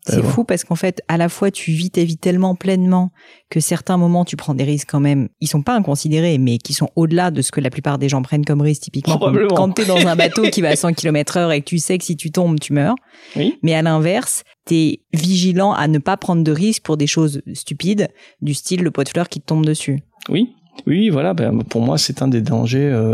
[0.07, 3.11] C'est fou parce qu'en fait, à la fois, tu vis ta vie tellement pleinement
[3.49, 5.29] que certains moments, tu prends des risques quand même.
[5.41, 8.21] Ils sont pas inconsidérés, mais qui sont au-delà de ce que la plupart des gens
[8.23, 8.81] prennent comme risque.
[8.81, 11.65] Typiquement, quand tu es dans un bateau qui va à 100 km heure et que
[11.65, 12.95] tu sais que si tu tombes, tu meurs.
[13.35, 13.59] Oui.
[13.61, 17.41] Mais à l'inverse, tu es vigilant à ne pas prendre de risques pour des choses
[17.53, 18.09] stupides,
[18.41, 20.01] du style le pot de fleurs qui te tombe dessus.
[20.29, 20.55] Oui,
[20.87, 21.35] oui, voilà.
[21.35, 22.89] Ben, pour moi, c'est un des dangers.
[22.91, 23.13] Euh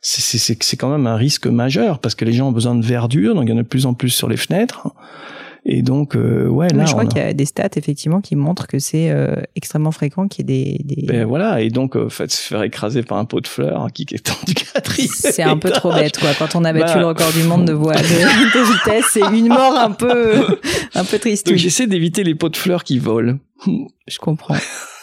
[0.00, 3.44] c'est quand même un risque majeur parce que les gens ont besoin de verdure, donc
[3.46, 4.88] il y en a de plus en plus sur les fenêtres.
[5.68, 6.84] Et donc, euh, ouais, là.
[6.84, 10.28] je crois qu'il y a des stats, effectivement, qui montrent que c'est euh, extrêmement fréquent
[10.28, 10.96] qu'il y ait des.
[10.96, 11.06] des...
[11.08, 14.06] Ben voilà, et donc, euh, fait, se faire écraser par un pot de fleurs qui
[14.12, 14.34] est en
[15.12, 16.30] C'est un peu trop bête, quoi.
[16.38, 17.00] Quand on a battu bah.
[17.00, 20.46] le record du monde de voie de, de vitesse, c'est une mort un peu,
[20.94, 21.48] un peu triste.
[21.48, 23.38] Donc, j'essaie d'éviter les pots de fleurs qui volent.
[24.06, 24.56] Je comprends.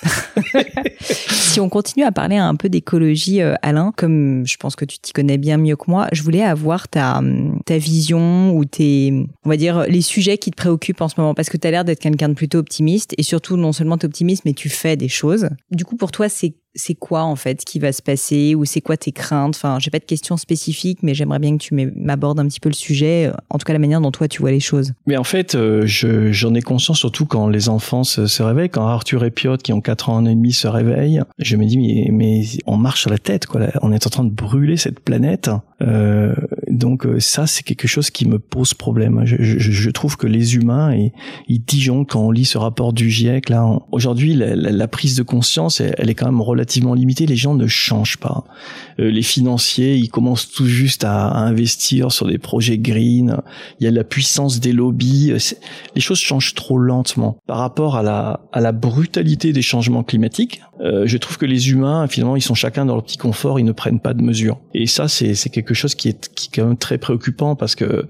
[1.01, 4.99] si on continue à parler un peu d'écologie, euh, Alain, comme je pense que tu
[4.99, 7.21] t'y connais bien mieux que moi, je voulais avoir ta,
[7.65, 11.33] ta vision ou tes, on va dire, les sujets qui te préoccupent en ce moment,
[11.33, 14.05] parce que tu as l'air d'être quelqu'un de plutôt optimiste, et surtout, non seulement tu
[14.05, 15.49] optimiste, mais tu fais des choses.
[15.71, 18.81] Du coup, pour toi, c'est c'est quoi en fait qui va se passer ou c'est
[18.81, 19.55] quoi tes craintes?
[19.55, 22.69] Enfin, j'ai pas de questions spécifiques, mais j'aimerais bien que tu m'abordes un petit peu
[22.69, 24.93] le sujet, euh, en tout cas la manière dont toi tu vois les choses.
[25.05, 29.23] Mais en fait, euh, j'en ai conscience surtout quand les enfants se, réveillent, quand Arthur
[29.23, 31.77] et Piotr qui ont 4 ans et demi se réveillent, je me dis
[32.11, 35.49] mais, on marche sur la tête quoi, on est en train de brûler cette planète.
[35.81, 36.33] Euh,
[36.69, 39.21] donc euh, ça c'est quelque chose qui me pose problème.
[39.25, 41.11] Je, je, je trouve que les humains et
[41.47, 43.67] ils disjonctent quand on lit ce rapport du GIEC là.
[43.91, 46.62] Aujourd'hui la, la, prise de conscience elle, elle est quand même relativement
[46.93, 48.43] limité, les gens ne changent pas.
[48.99, 53.37] Euh, les financiers, ils commencent tout juste à, investir sur des projets green.
[53.79, 55.31] Il y a la puissance des lobbies.
[55.31, 55.37] Euh,
[55.95, 60.61] les choses changent trop lentement par rapport à la, à la brutalité des changements climatiques.
[60.81, 63.65] Euh, je trouve que les humains, finalement, ils sont chacun dans leur petit confort, ils
[63.65, 64.59] ne prennent pas de mesures.
[64.73, 68.07] Et ça, c'est quelque chose qui est, qui est quand même très préoccupant parce que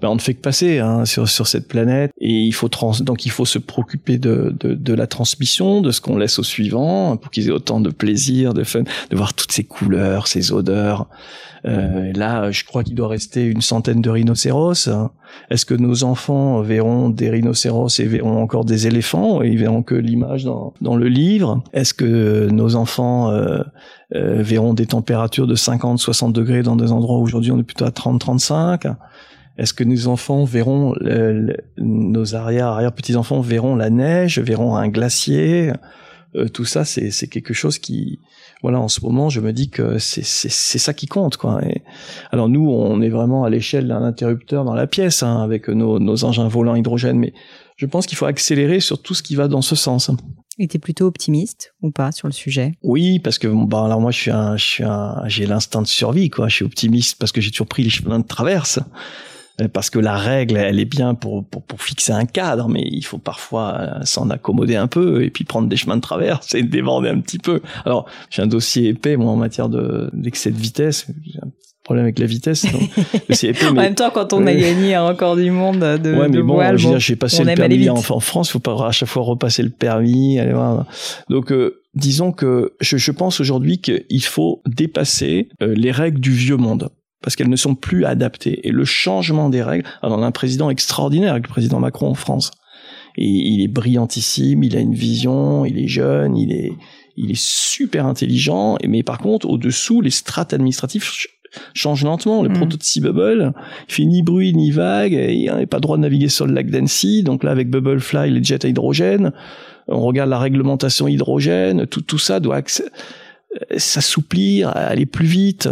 [0.00, 2.92] ben, on ne fait que passer hein, sur, sur cette planète et il faut trans
[3.00, 6.44] donc il faut se préoccuper de, de, de la transmission, de ce qu'on laisse aux
[6.44, 10.52] suivants pour qu'ils aient autant de plaisir, de fun, de voir toutes ces couleurs, ces
[10.52, 11.08] odeurs.
[11.66, 14.88] Euh, là, je crois qu'il doit rester une centaine de rhinocéros.
[15.50, 19.82] Est-ce que nos enfants verront des rhinocéros et verront encore des éléphants et ils verront
[19.82, 21.62] que l'image dans, le livre?
[21.72, 23.62] Est-ce que nos enfants euh,
[24.14, 27.84] euh, verront des températures de 50-60 degrés dans des endroits où aujourd'hui on est plutôt
[27.84, 28.94] à 30-35
[29.56, 30.94] est-ce que nos enfants verront,
[31.78, 35.72] nos arrière arrière petits enfants verront la neige, verront un glacier?
[36.36, 38.20] Euh, Tout ça, c'est c'est quelque chose qui,
[38.62, 41.64] voilà, en ce moment, je me dis que c'est c'est c'est ça qui compte, quoi.
[41.64, 41.82] Et,
[42.30, 45.98] alors nous, on est vraiment à l'échelle d'un interrupteur dans la pièce, hein, avec nos
[45.98, 47.32] nos engins volants hydrogène, mais
[47.76, 50.10] je pense qu'il faut accélérer sur tout ce qui va dans ce sens.
[50.58, 52.74] Et t'es plutôt optimiste ou pas sur le sujet?
[52.82, 55.86] Oui, parce que bah alors moi je suis un, je suis un, j'ai l'instinct de
[55.86, 56.48] survie quoi.
[56.48, 58.78] Je suis optimiste parce que j'ai toujours pris les chemins de traverse.
[59.60, 62.82] Euh, parce que la règle, elle est bien pour, pour, pour fixer un cadre, mais
[62.84, 66.54] il faut parfois euh, s'en accommoder un peu et puis prendre des chemins de traverse
[66.54, 67.60] et déborder un petit peu.
[67.84, 71.06] Alors, j'ai un dossier épais, moi, en matière de d'excès de vitesse.
[71.24, 71.50] J'ai un
[71.84, 72.66] problème avec la vitesse.
[73.44, 76.42] épais, en même temps, quand on a gagné un record du monde de, ouais, mais
[76.42, 79.22] bon, voile, j'ai passé le permis en, en, France, il faut pas à chaque fois
[79.22, 80.40] repasser le permis.
[80.40, 80.84] Allez voir.
[81.30, 86.56] Donc, euh, disons que je, je pense aujourd'hui qu'il faut dépasser les règles du vieux
[86.56, 86.90] monde
[87.24, 88.68] parce qu'elles ne sont plus adaptées.
[88.68, 92.14] Et le changement des règles, alors on a un président extraordinaire, le président Macron en
[92.14, 92.50] France.
[93.16, 96.72] Et il est brillantissime, il a une vision, il est jeune, il est,
[97.16, 98.76] il est super intelligent.
[98.86, 101.02] Mais par contre, au-dessous, les strates administratives
[101.72, 102.42] changent lentement.
[102.42, 102.58] Le mmh.
[102.58, 103.54] prototype Bubble,
[103.88, 106.46] il fait ni bruit ni vague, et il n'a pas le droit de naviguer sur
[106.46, 107.22] le lac d'Annecy.
[107.22, 109.32] Donc là, avec Bubblefly, les jets à hydrogène,
[109.88, 112.56] on regarde la réglementation hydrogène, tout, tout ça doit
[113.76, 115.68] s'assouplir, aller plus vite.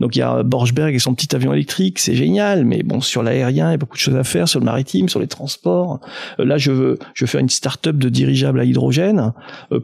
[0.00, 3.22] Donc il y a Borchberg et son petit avion électrique, c'est génial, mais bon sur
[3.22, 6.00] l'aérien, il y a beaucoup de choses à faire, sur le maritime, sur les transports.
[6.38, 9.32] Là, je veux, je veux faire une start-up de dirigeables à hydrogène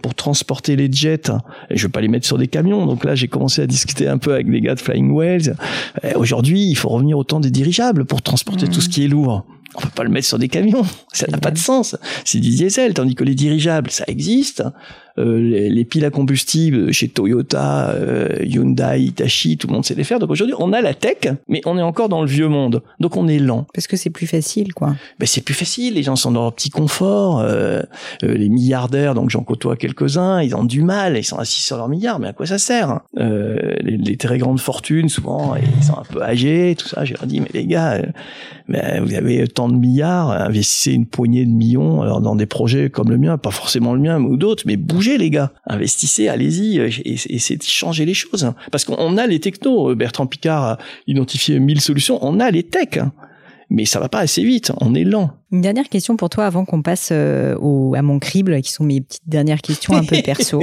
[0.02, 1.30] pour transporter les jets.
[1.70, 2.86] Et je veux pas les mettre sur des camions.
[2.86, 5.56] Donc là, j'ai commencé à discuter un peu avec les gars de Flying Whales.
[6.14, 9.44] Aujourd'hui, il faut revenir au temps des dirigeables pour transporter tout ce qui est lourd
[9.74, 11.96] on peut pas le mettre sur des camions, ça n'a pas de sens.
[12.24, 14.62] C'est du diesel, tandis que les dirigeables, ça existe.
[15.16, 20.02] Euh, les, piles à combustible chez Toyota, euh, Hyundai, Hitachi, tout le monde sait les
[20.02, 20.18] faire.
[20.18, 22.82] Donc aujourd'hui, on a la tech, mais on est encore dans le vieux monde.
[22.98, 23.66] Donc on est lent.
[23.72, 24.96] Parce que c'est plus facile, quoi.
[25.20, 25.94] Ben c'est plus facile.
[25.94, 27.40] Les gens sont dans leur petit confort.
[27.40, 27.82] Euh,
[28.22, 31.16] les milliardaires, donc j'en côtoie quelques-uns, ils ont du mal.
[31.16, 33.02] Ils sont assis sur leur milliards, mais à quoi ça sert hein?
[33.16, 37.04] Les, les, très grandes fortunes, souvent, ils sont un peu âgés, tout ça.
[37.04, 38.00] J'ai dit, mais les gars,
[38.68, 42.90] ben, vous avez tant de milliards, investissez une poignée de millions alors dans des projets
[42.90, 45.52] comme le mien, pas forcément le mien ou d'autres, mais bougez les gars.
[45.66, 48.52] Investissez, allez-y, euh, et essayez de changer les choses.
[48.70, 49.90] Parce qu'on a les technos.
[49.90, 52.18] Euh, Bertrand Picard a identifié mille solutions.
[52.22, 52.96] On a les techs.
[52.96, 53.12] Hein.
[53.70, 54.72] Mais ça va pas assez vite.
[54.80, 55.30] On est lent.
[55.50, 58.84] Une dernière question pour toi avant qu'on passe euh, au, à mon crible, qui sont
[58.84, 60.62] mes petites dernières questions un peu perso.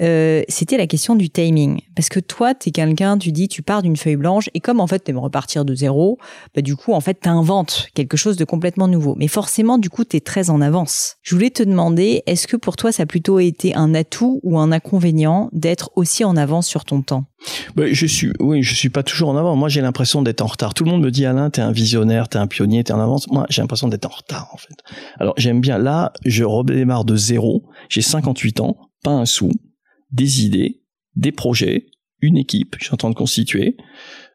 [0.00, 1.80] Euh, c'était la question du timing.
[1.94, 4.80] Parce que toi, tu es quelqu'un, tu dis, tu pars d'une feuille blanche, et comme
[4.80, 6.18] en fait, tu aimes repartir de zéro,
[6.54, 9.14] bah, du coup, en fait, tu inventes quelque chose de complètement nouveau.
[9.16, 11.16] Mais forcément, du coup, tu es très en avance.
[11.22, 14.58] Je voulais te demander, est-ce que pour toi, ça a plutôt été un atout ou
[14.58, 17.24] un inconvénient d'être aussi en avance sur ton temps?
[17.74, 19.56] Bah, je suis, oui, je suis pas toujours en avance.
[19.56, 20.74] Moi, j'ai l'impression d'être en retard.
[20.74, 23.28] Tout le monde me dit, Alain, t'es un visionnaire, t'es un pionnier, t'es en avance.
[23.30, 24.76] Moi, j'ai l'impression d'être en retard, en fait.
[25.18, 25.78] Alors, j'aime bien.
[25.78, 27.64] Là, je redémarre de zéro.
[27.88, 29.50] J'ai 58 ans, pas un sou
[30.16, 30.82] des idées,
[31.14, 31.86] des projets,
[32.20, 33.76] une équipe, je suis en train de constituer.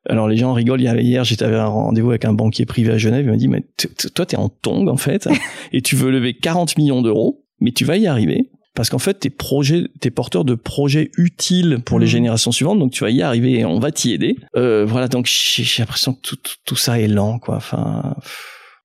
[0.08, 0.82] Alors les gens rigolent.
[0.82, 3.26] Hier, j'étais à un rendez-vous avec un banquier privé à Genève.
[3.26, 3.66] Il m'a dit, mais
[4.14, 5.28] toi, t'es en tongue en fait,
[5.74, 8.50] et tu veux lever 40 millions d'euros, mais tu vas y arriver.
[8.74, 12.10] Parce qu'en fait, tes projets, t'es porteur de projets utiles pour les mmh.
[12.10, 14.38] générations suivantes, donc tu vas y arriver et on va t'y aider.
[14.56, 17.58] Euh, voilà, donc j'ai l'impression que tout, tout, ça est lent, quoi.
[17.58, 18.16] Enfin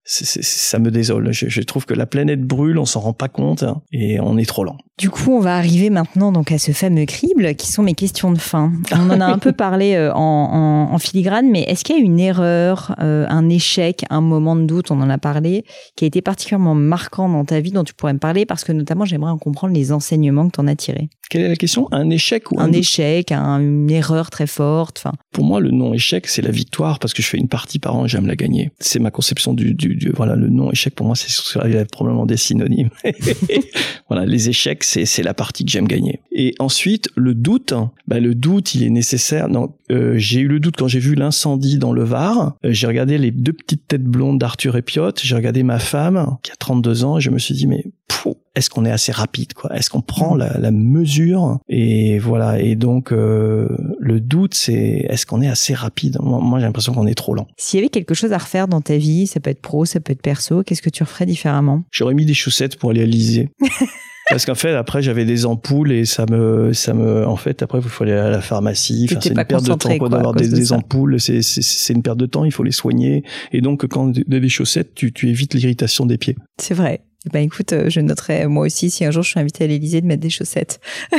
[0.06, 1.32] ça me désole.
[1.32, 4.46] Je, trouve que la planète brûle, on s'en rend pas compte hein, et on est
[4.46, 4.76] trop lent.
[4.98, 8.30] Du coup, on va arriver maintenant donc à ce fameux crible qui sont mes questions
[8.30, 8.72] de fin.
[8.92, 12.18] On en a un peu parlé euh, en, filigrane, mais est-ce qu'il y a une
[12.18, 15.64] erreur, euh, un échec, un moment de doute, on en a parlé,
[15.96, 18.72] qui a été particulièrement marquant dans ta vie dont tu pourrais me parler parce que
[18.72, 21.10] notamment j'aimerais en comprendre les enseignements que tu en as tirés.
[21.28, 21.88] Quelle est la question?
[21.90, 24.98] Un échec ou un, échec, une erreur très forte.
[24.98, 25.12] Enfin.
[25.32, 27.96] Pour moi, le non échec, c'est la victoire parce que je fais une partie par
[27.96, 28.70] an et j'aime la gagner.
[28.78, 32.90] C'est ma conception du, du, voilà le non échec pour moi, c'est probablement des synonymes.
[34.08, 36.20] voilà, les échecs, c'est la partie que j'aime gagner.
[36.32, 37.74] Et ensuite, le doute,
[38.06, 39.48] bah, le doute, il est nécessaire.
[39.48, 42.56] Non, euh, j'ai eu le doute quand j'ai vu l'incendie dans le Var.
[42.64, 45.12] Euh, j'ai regardé les deux petites têtes blondes d'Arthur et Piot.
[45.22, 47.84] J'ai regardé ma femme qui a 32 ans et je me suis dit mais
[48.56, 49.74] est-ce qu'on est assez rapide quoi?
[49.76, 51.58] Est-ce qu'on prend la, la, mesure?
[51.68, 52.60] Et voilà.
[52.60, 53.68] Et donc euh,
[54.00, 56.18] le doute, c'est est-ce qu'on est assez rapide?
[56.20, 57.46] Moi, j'ai l'impression qu'on est trop lent.
[57.56, 60.00] S'il y avait quelque chose à refaire dans ta vie, ça peut être pro, ça
[60.00, 60.62] peut être perso.
[60.62, 61.82] Qu'est-ce que tu referais différemment?
[61.90, 63.50] J'aurais mis des chaussettes pour aller à l'Élysée.
[64.28, 67.78] Parce qu'en fait, après, j'avais des ampoules et ça me, ça me, en fait, après,
[67.78, 69.06] il faut aller à la pharmacie.
[69.08, 71.20] Enfin, c'est une perte de temps quoi, d'avoir des, des ampoules.
[71.20, 72.44] C'est, c'est, une perte de temps.
[72.44, 73.22] Il faut les soigner.
[73.52, 76.36] Et donc, quand tu as des chaussettes, tu, tu évites l'irritation des pieds.
[76.58, 77.02] C'est vrai.
[77.32, 80.00] Ben écoute, euh, je noterai moi aussi si un jour je suis invitée à l'Élysée
[80.00, 80.80] de mettre des chaussettes.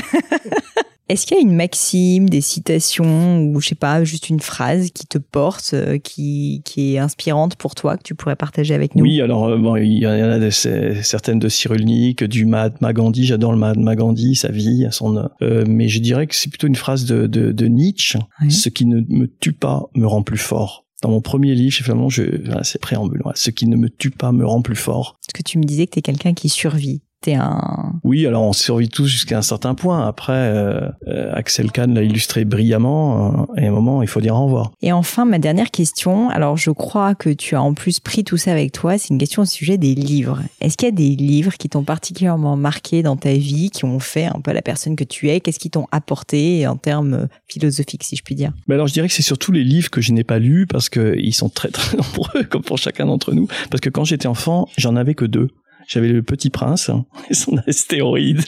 [1.09, 4.91] Est-ce qu'il y a une maxime, des citations ou je sais pas, juste une phrase
[4.91, 8.93] qui te porte, euh, qui, qui est inspirante pour toi que tu pourrais partager avec
[8.93, 9.03] nous?
[9.03, 13.25] Oui, alors euh, bon, il y en a des, certaines de Cyrulnik, du Mahatma Gandhi.
[13.25, 15.29] J'adore le Mahatma Gandhi, sa vie, son.
[15.41, 18.19] Euh, mais je dirais que c'est plutôt une phrase de, de, de Nietzsche.
[18.49, 20.86] Ce qui ne me tue pas me rend plus fort.
[21.01, 22.23] Dans mon premier livre, Flamand, je,
[22.63, 23.21] c'est préambule.
[23.35, 25.19] Ce qui ne me tue pas me rend plus fort.
[25.25, 27.93] Parce que tu me disais que tu es quelqu'un qui survit un...
[28.03, 30.07] Oui, alors on survit tous jusqu'à un certain point.
[30.07, 33.47] Après, euh, euh, Axel Kahn l'a illustré brillamment.
[33.57, 34.71] Euh, et à un moment, il faut dire au revoir.
[34.81, 36.29] Et enfin, ma dernière question.
[36.29, 38.97] Alors, je crois que tu as en plus pris tout ça avec toi.
[38.97, 40.41] C'est une question au sujet des livres.
[40.61, 43.99] Est-ce qu'il y a des livres qui t'ont particulièrement marqué dans ta vie, qui ont
[43.99, 45.39] fait un peu la personne que tu es?
[45.39, 48.53] Qu'est-ce qui t'ont apporté en termes philosophiques, si je puis dire?
[48.67, 50.89] Mais alors, je dirais que c'est surtout les livres que je n'ai pas lus parce
[50.89, 53.47] qu'ils sont très très nombreux, comme pour chacun d'entre nous.
[53.69, 55.49] Parce que quand j'étais enfant, j'en avais que deux.
[55.87, 56.91] J'avais le Petit Prince
[57.29, 58.43] et son astéroïde.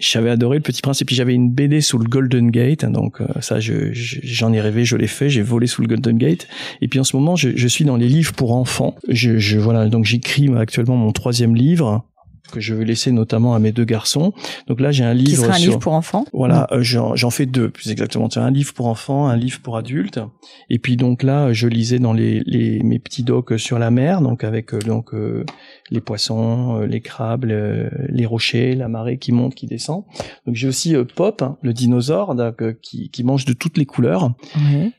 [0.00, 2.84] J'avais adoré le Petit Prince et puis j'avais une BD sous le Golden Gate.
[2.86, 5.28] Donc euh, ça, je, j'en ai rêvé, je l'ai fait.
[5.28, 6.48] J'ai volé sous le Golden Gate.
[6.80, 8.96] Et puis en ce moment, je, je suis dans les livres pour enfants.
[9.08, 12.04] Je voilà, donc j'écris actuellement mon troisième livre
[12.50, 14.32] que je veux laisser notamment à mes deux garçons.
[14.66, 15.30] Donc là, j'ai un livre.
[15.30, 15.70] Qui sera un sur...
[15.70, 16.24] livre pour enfants.
[16.32, 18.28] Voilà, euh, j'en fais deux, plus exactement.
[18.36, 20.20] Un livre pour enfants, un livre pour adultes.
[20.70, 24.20] Et puis donc là, je lisais dans les, les mes petits docs sur la mer,
[24.20, 25.44] donc avec euh, donc euh,
[25.90, 30.04] les poissons, les crabes, les rochers, la marée qui monte, qui descend.
[30.46, 34.32] Donc j'ai aussi Pop, hein, le dinosaure, donc, qui, qui mange de toutes les couleurs.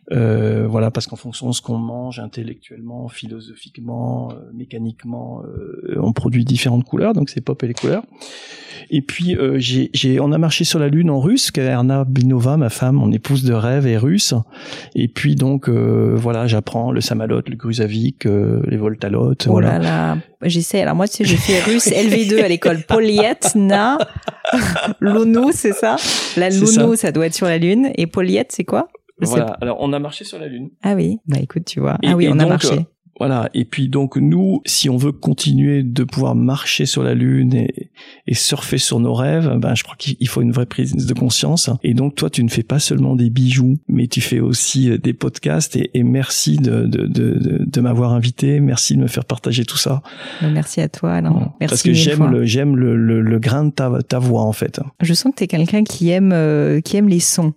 [0.09, 5.41] voilà, parce qu'en fonction de ce qu'on mange intellectuellement, philosophiquement, mécaniquement,
[5.97, 7.13] on produit différentes couleurs.
[7.13, 8.03] Donc c'est Pop et les couleurs.
[8.89, 11.51] Et puis euh, j'ai, j'ai, on a marché sur la lune en russe.
[11.57, 14.33] Erna Binova, ma femme, mon épouse de rêve, est russe.
[14.95, 19.45] Et puis donc euh, voilà, j'apprends le samalot, le gruzavik, euh, les voltalotes.
[19.47, 19.79] Oh voilà.
[19.79, 20.81] là là, j'essaie.
[20.81, 23.97] Alors moi, tu sais, j'ai fait russe LV2 à l'école Polietna.
[24.99, 25.95] Lono, c'est ça?
[26.37, 27.11] La Lono, ça.
[27.11, 27.91] doit être sur la lune.
[27.95, 28.89] Et Poliet, c'est quoi?
[29.19, 29.57] Voilà.
[29.61, 30.69] Alors on a marché sur la lune.
[30.81, 31.17] Ah oui.
[31.27, 31.97] Bah écoute, tu vois.
[32.05, 32.85] ah oui, on a marché.
[33.19, 33.49] Voilà.
[33.53, 37.91] Et puis donc nous, si on veut continuer de pouvoir marcher sur la lune et,
[38.27, 41.69] et surfer sur nos rêves, ben je crois qu'il faut une vraie prise de conscience.
[41.83, 44.97] Et donc toi, tu ne fais pas seulement des bijoux, mais tu fais aussi euh,
[44.97, 45.75] des podcasts.
[45.75, 48.59] Et, et merci de, de, de, de m'avoir invité.
[48.59, 50.01] Merci de me faire partager tout ça.
[50.41, 51.53] Merci à toi, Alain.
[51.59, 54.53] Merci Parce que j'aime le j'aime le, le, le, grain de ta, ta voix en
[54.53, 54.79] fait.
[55.01, 57.53] Je sens que tu es quelqu'un qui aime euh, qui aime les sons.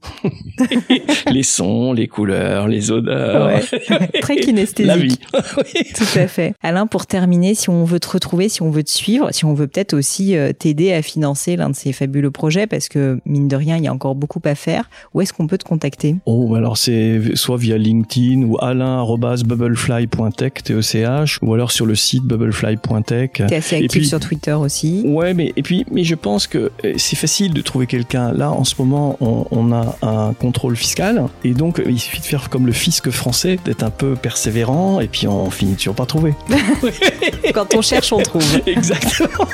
[1.30, 3.46] les sons, les couleurs, les odeurs.
[3.46, 3.62] Ouais.
[4.20, 4.86] Très kinesthésique.
[4.86, 5.18] La vie.
[5.94, 6.54] Tout à fait.
[6.62, 9.54] Alain, pour terminer, si on veut te retrouver, si on veut te suivre, si on
[9.54, 13.48] veut peut-être aussi euh, t'aider à financer l'un de ces fabuleux projets, parce que mine
[13.48, 16.16] de rien, il y a encore beaucoup à faire, où est-ce qu'on peut te contacter?
[16.26, 22.24] Oh, bah alors c'est soit via LinkedIn ou alain.bubblefly.tech, T-E-C-H, ou alors sur le site
[22.24, 23.30] bubblefly.tech.
[23.32, 25.02] T'es assez actif sur Twitter aussi.
[25.06, 28.32] Ouais, mais et puis, mais je pense que euh, c'est facile de trouver quelqu'un.
[28.32, 32.26] Là, en ce moment, on, on a un contrôle fiscal, et donc il suffit de
[32.26, 35.94] faire comme le fisc français, d'être un peu persévérant, et puis on on finit toujours
[35.94, 36.34] par trouver.
[37.54, 38.42] Quand on cherche, on trouve.
[38.66, 39.48] Exactement.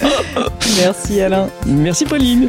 [0.78, 1.48] Merci Alain.
[1.66, 2.48] Merci Pauline.